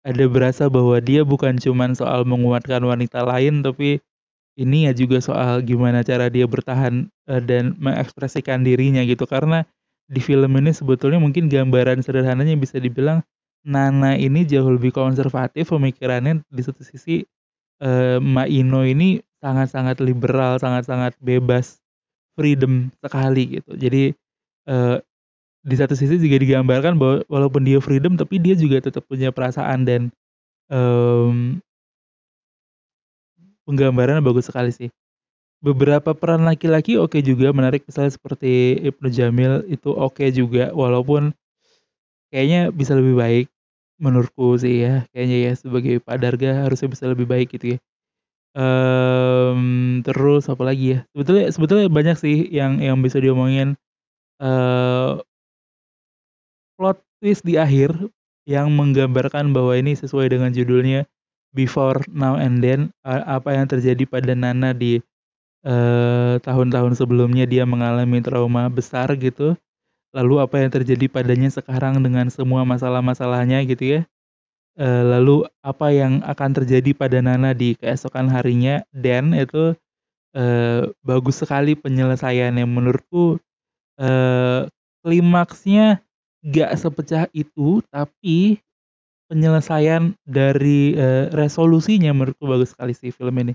ada 0.06 0.24
berasa 0.30 0.66
bahwa 0.72 0.98
dia 1.02 1.22
bukan 1.26 1.58
cuman 1.60 1.94
soal 1.98 2.26
menguatkan 2.26 2.82
wanita 2.84 3.22
lain, 3.26 3.62
tapi 3.66 4.00
ini 4.60 4.86
ya 4.90 4.92
juga 4.96 5.18
soal 5.24 5.62
gimana 5.64 6.02
cara 6.04 6.28
dia 6.32 6.44
bertahan, 6.48 7.08
eee, 7.30 7.42
dan 7.44 7.74
mengekspresikan 7.80 8.62
dirinya 8.66 9.02
gitu. 9.06 9.24
Karena 9.28 9.64
di 10.10 10.20
film 10.22 10.52
ini 10.60 10.72
sebetulnya 10.74 11.18
mungkin 11.22 11.48
gambaran 11.48 12.02
sederhananya 12.04 12.54
bisa 12.60 12.78
dibilang 12.82 13.22
Nana 13.66 14.18
ini 14.18 14.44
jauh 14.48 14.70
lebih 14.74 14.90
konservatif 14.94 15.70
pemikirannya 15.72 16.42
di 16.50 16.62
satu 16.64 16.82
sisi, 16.86 17.22
eee, 17.82 18.18
Mbak 18.22 18.48
Ino 18.52 18.82
ini 18.86 19.20
sangat-sangat 19.42 20.00
liberal, 20.04 20.58
sangat-sangat 20.62 21.16
bebas, 21.22 21.78
freedom 22.38 22.90
sekali 23.02 23.60
gitu. 23.60 23.72
Jadi, 23.76 24.12
eee, 24.68 24.96
di 25.62 25.76
satu 25.78 25.94
sisi 25.98 26.18
juga 26.18 26.38
digambarkan 26.42 26.98
bahwa 26.98 27.16
walaupun 27.30 27.62
dia 27.66 27.78
freedom 27.82 28.18
tapi 28.18 28.38
dia 28.42 28.54
juga 28.58 28.82
tetap 28.82 29.06
punya 29.06 29.30
perasaan 29.34 29.86
dan, 29.86 30.02
mmm 30.72 31.62
penggambarannya 33.68 34.22
bagus 34.26 34.50
sekali 34.50 34.70
sih. 34.74 34.90
Beberapa 35.64 36.12
peran 36.14 36.44
laki-laki 36.46 36.96
oke 37.00 37.18
juga, 37.24 37.50
menarik 37.56 37.82
misalnya 37.88 38.14
seperti 38.14 38.78
Ibnu 38.92 39.08
Jamil 39.12 39.52
itu 39.70 39.90
oke 39.92 40.24
juga, 40.34 40.70
walaupun 40.76 41.34
kayaknya 42.32 42.70
bisa 42.74 42.94
lebih 42.98 43.16
baik 43.18 43.46
menurutku 44.02 44.56
sih 44.60 44.84
ya, 44.86 45.04
kayaknya 45.14 45.38
ya 45.50 45.52
sebagai 45.58 46.00
Pak 46.04 46.16
Darga 46.20 46.66
harusnya 46.68 46.88
bisa 46.92 47.06
lebih 47.10 47.26
baik 47.30 47.54
gitu 47.56 47.76
ya. 47.76 47.78
Mmm, 48.58 50.02
terus 50.06 50.46
apalagi 50.50 50.98
ya, 50.98 51.00
sebetulnya 51.14 51.46
sebetulnya 51.54 51.88
banyak 51.92 52.16
sih 52.20 52.36
yang 52.52 52.80
yang 52.82 52.98
bisa 53.04 53.18
diomongin, 53.22 53.76
eee 54.42 55.12
plot 56.78 57.00
twist 57.22 57.44
di 57.46 57.56
akhir 57.60 57.92
yang 58.48 58.72
menggambarkan 58.74 59.52
bahwa 59.54 59.76
ini 59.78 59.94
sesuai 59.96 60.32
dengan 60.32 60.50
judulnya 60.54 61.06
Before, 61.54 62.00
Now, 62.08 62.40
and 62.40 62.64
Then, 62.64 62.90
apa 63.04 63.52
yang 63.56 63.68
terjadi 63.68 64.08
pada 64.08 64.32
Nana 64.32 64.72
di, 64.72 65.00
eee, 65.66 66.34
tahun-tahun 66.44 66.96
sebelumnya 67.00 67.44
dia 67.48 67.64
mengalami 67.68 68.20
trauma 68.24 68.68
besar 68.72 69.12
gitu, 69.20 69.56
lalu 70.16 70.40
apa 70.42 70.60
yang 70.64 70.70
terjadi 70.74 71.06
padanya 71.12 71.50
sekarang 71.52 72.00
dengan 72.04 72.28
semua 72.32 72.64
masalah-masalahnya 72.68 73.64
gitu 73.68 73.98
ya, 73.98 74.00
eee, 74.80 75.02
lalu 75.06 75.46
apa 75.64 75.90
yang 75.94 76.20
akan 76.26 76.50
terjadi 76.56 76.92
pada 76.96 77.20
Nana 77.24 77.52
di 77.56 77.76
keesokan 77.78 78.28
harinya. 78.32 78.82
Dan 78.94 79.32
itu, 79.36 79.76
eee, 80.36 80.90
bagus 81.04 81.42
sekali 81.44 81.74
penyelesaiannya. 81.78 82.66
Menurutku, 82.68 83.38
eee, 84.00 84.68
klimaksnya 85.06 86.00
nggak 86.46 86.70
sepecah 86.78 87.24
itu, 87.34 87.80
tapi 87.90 88.58
penyelesaian 89.30 90.14
dari, 90.26 90.94
eee, 90.96 91.32
resolusinya 91.34 92.12
menurutku 92.14 92.44
bagus 92.48 92.74
sekali 92.76 92.92
sih 92.96 93.10
film 93.14 93.34
ini. 93.42 93.54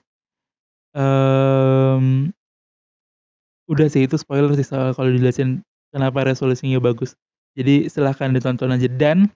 Mmm, 0.97 2.32
udah 3.71 3.88
sih 3.91 4.08
itu 4.08 4.15
spoiler 4.19 4.52
sih 4.56 4.67
soal 4.67 4.91
kalau 4.95 5.10
dijelasin 5.12 5.63
kenapa 5.91 6.23
resolusinya 6.28 6.80
bagus. 6.84 7.15
Jadi 7.58 7.89
silahkan 7.89 8.30
ditonton 8.32 8.69
aja 8.76 8.88
dan 8.91 9.28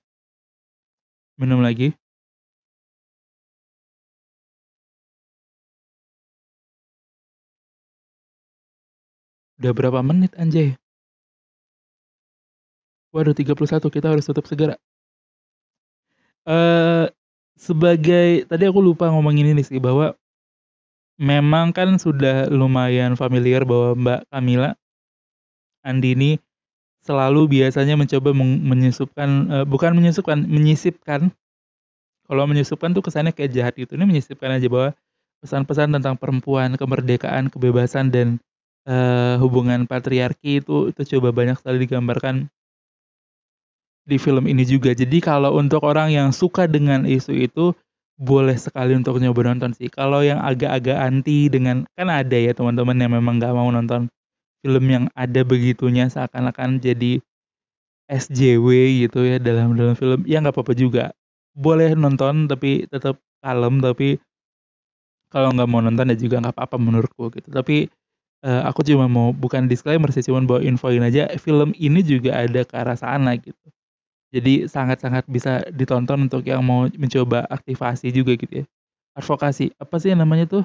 minum 1.40 1.60
lagi. 1.64 1.92
Udah 9.64 9.72
berapa 9.78 10.00
menit 10.04 10.32
anjay? 10.36 10.76
Waduh 13.14 13.36
31 13.36 13.92
kita 13.92 14.08
harus 14.08 14.24
tutup 14.24 14.48
segera. 14.48 14.80
Eee, 16.48 17.06
sebagai 17.54 18.50
tadi 18.50 18.64
aku 18.66 18.82
lupa 18.82 19.06
ngomongin 19.14 19.54
ini 19.54 19.62
sih, 19.62 19.78
bahwa 19.78 20.18
memang 21.20 21.76
kan 21.76 22.00
sudah 22.00 22.48
lumayan 22.48 23.20
familiar 23.20 23.68
bahwa 23.68 23.98
Mbak 24.00 24.20
Kamila 24.32 24.72
Andini 25.86 26.38
selalu 27.02 27.50
biasanya 27.62 27.98
mencoba 27.98 28.32
menyusupkan, 28.38 29.30
eee, 29.50 29.66
bukan 29.68 29.94
menyusupkan, 29.98 30.46
menyisipkan. 30.46 31.34
Kalau 32.30 32.46
menyusupkan 32.50 32.92
tuh 32.96 33.04
kesannya 33.06 33.34
kayak 33.36 33.52
jahat 33.54 33.74
gitu, 33.78 33.96
ini 34.00 34.06
menyisipkan 34.10 34.52
aja 34.56 34.68
bahwa 34.72 34.90
pesan-pesan 35.44 35.94
tentang 35.98 36.16
perempuan, 36.18 36.76
kemerdekaan, 36.80 37.50
kebebasan, 37.54 38.10
dan, 38.14 38.28
eee, 38.90 39.36
hubungan 39.42 39.86
patriarki 39.90 40.62
itu 40.64 40.90
itu 40.94 41.02
coba 41.18 41.32
banyak 41.36 41.58
sekali 41.60 41.84
digambarkan 41.86 42.50
di 44.08 44.18
film 44.22 44.46
ini 44.50 44.64
juga. 44.68 44.92
Jadi 44.96 45.22
kalau 45.24 45.56
untuk 45.58 45.82
orang 45.86 46.12
yang 46.14 46.30
suka 46.34 46.66
dengan 46.70 47.06
isu 47.08 47.34
itu, 47.38 47.66
boleh 48.22 48.56
sekali 48.58 48.94
untuk 48.98 49.18
nyoba 49.22 49.54
nonton 49.54 49.74
sih. 49.74 49.90
Kalau 49.90 50.22
yang 50.22 50.40
agak-agak 50.42 50.98
anti 50.98 51.50
dengan 51.50 51.86
kan 51.98 52.10
ada 52.12 52.38
ya 52.38 52.54
teman-teman 52.54 52.98
yang 53.02 53.12
memang 53.18 53.42
nggak 53.42 53.54
mau 53.58 53.70
nonton 53.74 54.10
film 54.66 54.86
yang 54.90 55.06
ada 55.18 55.42
begitunya 55.46 56.10
seakan-akan 56.12 56.82
jadi 56.82 57.22
SJW 58.12 58.70
gitu 59.08 59.24
ya 59.26 59.38
dalam 59.42 59.76
dalam 59.78 59.96
film, 59.98 60.26
ya 60.28 60.42
nggak 60.44 60.56
apa-apa 60.58 60.74
juga. 60.78 61.06
Boleh 61.58 61.94
nonton 61.98 62.48
tapi 62.52 62.86
tetap 62.90 63.20
kalem, 63.44 63.80
tapi 63.84 64.20
kalau 65.32 65.50
nggak 65.56 65.70
mau 65.72 65.80
nonton 65.80 66.12
ya 66.12 66.18
juga 66.20 66.44
nggak 66.44 66.56
apa-apa 66.60 66.76
menurutku 66.78 67.32
gitu. 67.32 67.48
Tapi, 67.50 67.88
eee, 68.46 68.62
aku 68.70 68.82
cuma 68.88 69.06
mau 69.12 69.32
bukan 69.36 69.68
disclaimer 69.72 70.10
sih, 70.16 70.24
cuman 70.26 70.48
bawa 70.50 70.62
infoin 70.66 71.04
aja 71.04 71.28
film 71.40 71.72
ini 71.80 72.02
juga 72.04 72.36
ada 72.44 72.62
ke 72.68 72.76
arah 72.76 72.98
sana 73.00 73.36
gitu. 73.40 73.58
Jadi 74.32 74.64
sangat-sangat 74.72 75.28
bisa 75.28 75.60
ditonton 75.76 76.32
untuk 76.32 76.48
yang 76.48 76.64
mau 76.64 76.88
mencoba 76.96 77.44
aktivasi 77.52 78.16
juga 78.16 78.40
gitu 78.40 78.64
ya. 78.64 78.66
Advokasi, 79.20 79.76
apa 79.76 79.96
sih 80.00 80.16
namanya 80.16 80.48
tuh? 80.48 80.64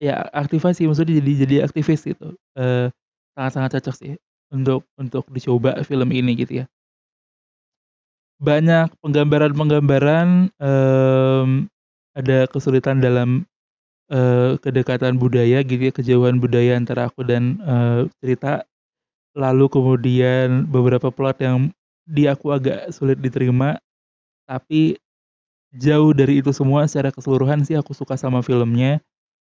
Ya 0.00 0.30
aktivasi 0.30 0.86
maksudnya 0.86 1.18
jadi 1.18 1.32
jadi 1.42 1.54
aktivis 1.66 2.06
gitu, 2.06 2.38
eee, 2.54 2.86
sangat-sangat 3.34 3.70
cocok 3.82 3.94
sih 3.98 4.12
untuk 4.54 4.86
untuk 4.94 5.26
dicoba 5.34 5.74
film 5.82 6.14
ini 6.14 6.38
gitu 6.38 6.62
ya. 6.62 6.70
Banyak 8.40 8.94
penggambaran-penggambaran, 9.02 10.54
mmm, 10.62 11.50
ada 12.14 12.38
kesulitan 12.46 13.02
dalam, 13.02 13.42
eee, 14.10 14.58
kedekatan 14.62 15.16
budaya 15.18 15.64
gitu 15.66 15.88
ya, 15.88 15.92
kejauhan 15.94 16.38
budaya 16.42 16.76
antara 16.76 17.08
aku 17.10 17.22
dan, 17.26 17.58
eee, 17.62 18.00
cerita. 18.24 18.66
Lalu 19.38 19.66
kemudian 19.70 20.66
beberapa 20.68 21.08
plot 21.14 21.38
yang 21.44 21.70
di 22.08 22.26
aku 22.30 22.50
agak 22.56 22.90
sulit 22.96 23.20
diterima, 23.20 23.76
tapi 24.48 24.96
jauh 25.76 26.12
dari 26.16 26.40
itu 26.42 26.50
semua 26.56 26.86
secara 26.88 27.12
keseluruhan 27.14 27.62
sih 27.66 27.76
aku 27.78 27.92
suka 27.96 28.16
sama 28.18 28.40
filmnya, 28.44 29.00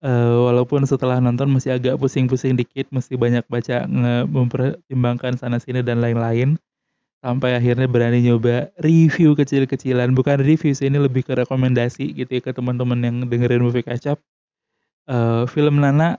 eee, 0.05 0.37
walaupun 0.49 0.85
setelah 0.88 1.19
nonton 1.23 1.51
masih 1.53 1.77
agak 1.79 1.99
pusing-pusing 2.01 2.57
dikit, 2.59 2.88
mesti 2.95 3.15
banyak 3.19 3.45
baca 3.51 3.87
mempertimbangkan 4.31 5.37
sana 5.41 5.59
sini 5.62 5.83
dan 5.85 6.01
lain-lain, 6.05 6.57
sampai 7.25 7.57
akhirnya 7.59 7.87
berani 7.91 8.23
nyoba 8.25 8.71
review 8.83 9.35
kecil-kecilan, 9.38 10.12
bukan 10.17 10.41
review 10.45 10.73
sih 10.77 10.88
ini 10.93 10.99
lebih 11.03 11.27
ke 11.27 11.35
rekomendasi 11.38 12.15
gitu 12.17 12.31
ya 12.38 12.43
ke 12.45 12.53
teman-teman 12.57 12.99
yang 13.03 13.17
dengerin 13.31 13.62
Movie 13.67 13.85
Up. 14.09 14.21
Eee, 15.11 15.45
film 15.51 15.81
Nana 15.83 16.19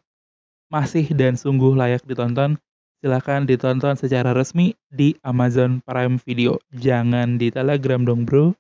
masih 0.74 1.08
dan 1.15 1.36
sungguh 1.39 1.74
layak 1.78 2.04
ditonton. 2.08 2.58
Silahkan 3.04 3.44
ditonton 3.44 4.00
secara 4.00 4.32
resmi 4.32 4.80
di 4.88 5.12
Amazon 5.28 5.84
Prime 5.84 6.24
Video, 6.24 6.56
jangan 6.72 7.36
di 7.36 7.52
Telegram 7.52 8.00
dong 8.00 8.23
Bro. 8.23 8.56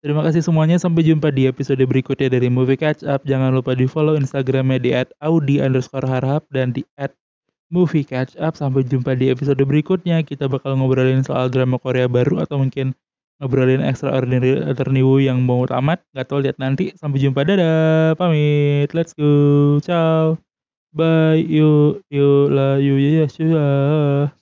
Terima 0.00 0.24
kasih 0.24 0.40
semuanya, 0.40 0.80
sampai 0.80 1.04
jumpa 1.04 1.28
di 1.28 1.44
episode 1.44 1.84
berikutnya 1.84 2.32
dari 2.32 2.48
Movie 2.48 2.80
Catch 2.80 3.04
Up. 3.04 3.28
Jangan 3.28 3.52
lupa 3.52 3.76
di-follow 3.76 4.16
Instagramnya 4.16 4.80
di 4.80 4.96
@audi_harhab 5.20 6.48
dan 6.48 6.72
di 6.72 6.88
@moviecatchup. 7.68 8.56
Sampai 8.56 8.88
jumpa 8.88 9.12
di 9.12 9.28
episode 9.28 9.60
berikutnya, 9.60 10.24
kita 10.24 10.48
bakal 10.48 10.80
ngobrolin 10.80 11.20
soal 11.20 11.52
drama 11.52 11.76
Korea 11.76 12.08
baru 12.08 12.48
atau 12.48 12.56
mungkin 12.56 12.96
ngobrolin 13.44 13.84
Extraordinary 13.84 14.56
Attorney 14.64 15.04
Woo 15.04 15.20
yang 15.20 15.44
mau 15.44 15.68
tamat, 15.68 16.00
nggak 16.16 16.26
tahu 16.32 16.48
lihat 16.48 16.56
nanti. 16.56 16.96
Sampai 16.96 17.20
jumpa, 17.20 17.44
dadah, 17.44 18.16
pamit, 18.16 18.88
let's 18.96 19.12
go, 19.12 19.76
ciao. 19.84 20.45
Bye, 20.94 21.42
yuk 21.50 22.02
lah, 22.54 22.78
yuk, 22.78 22.98
ya, 23.02 23.26
ya, 23.38 24.36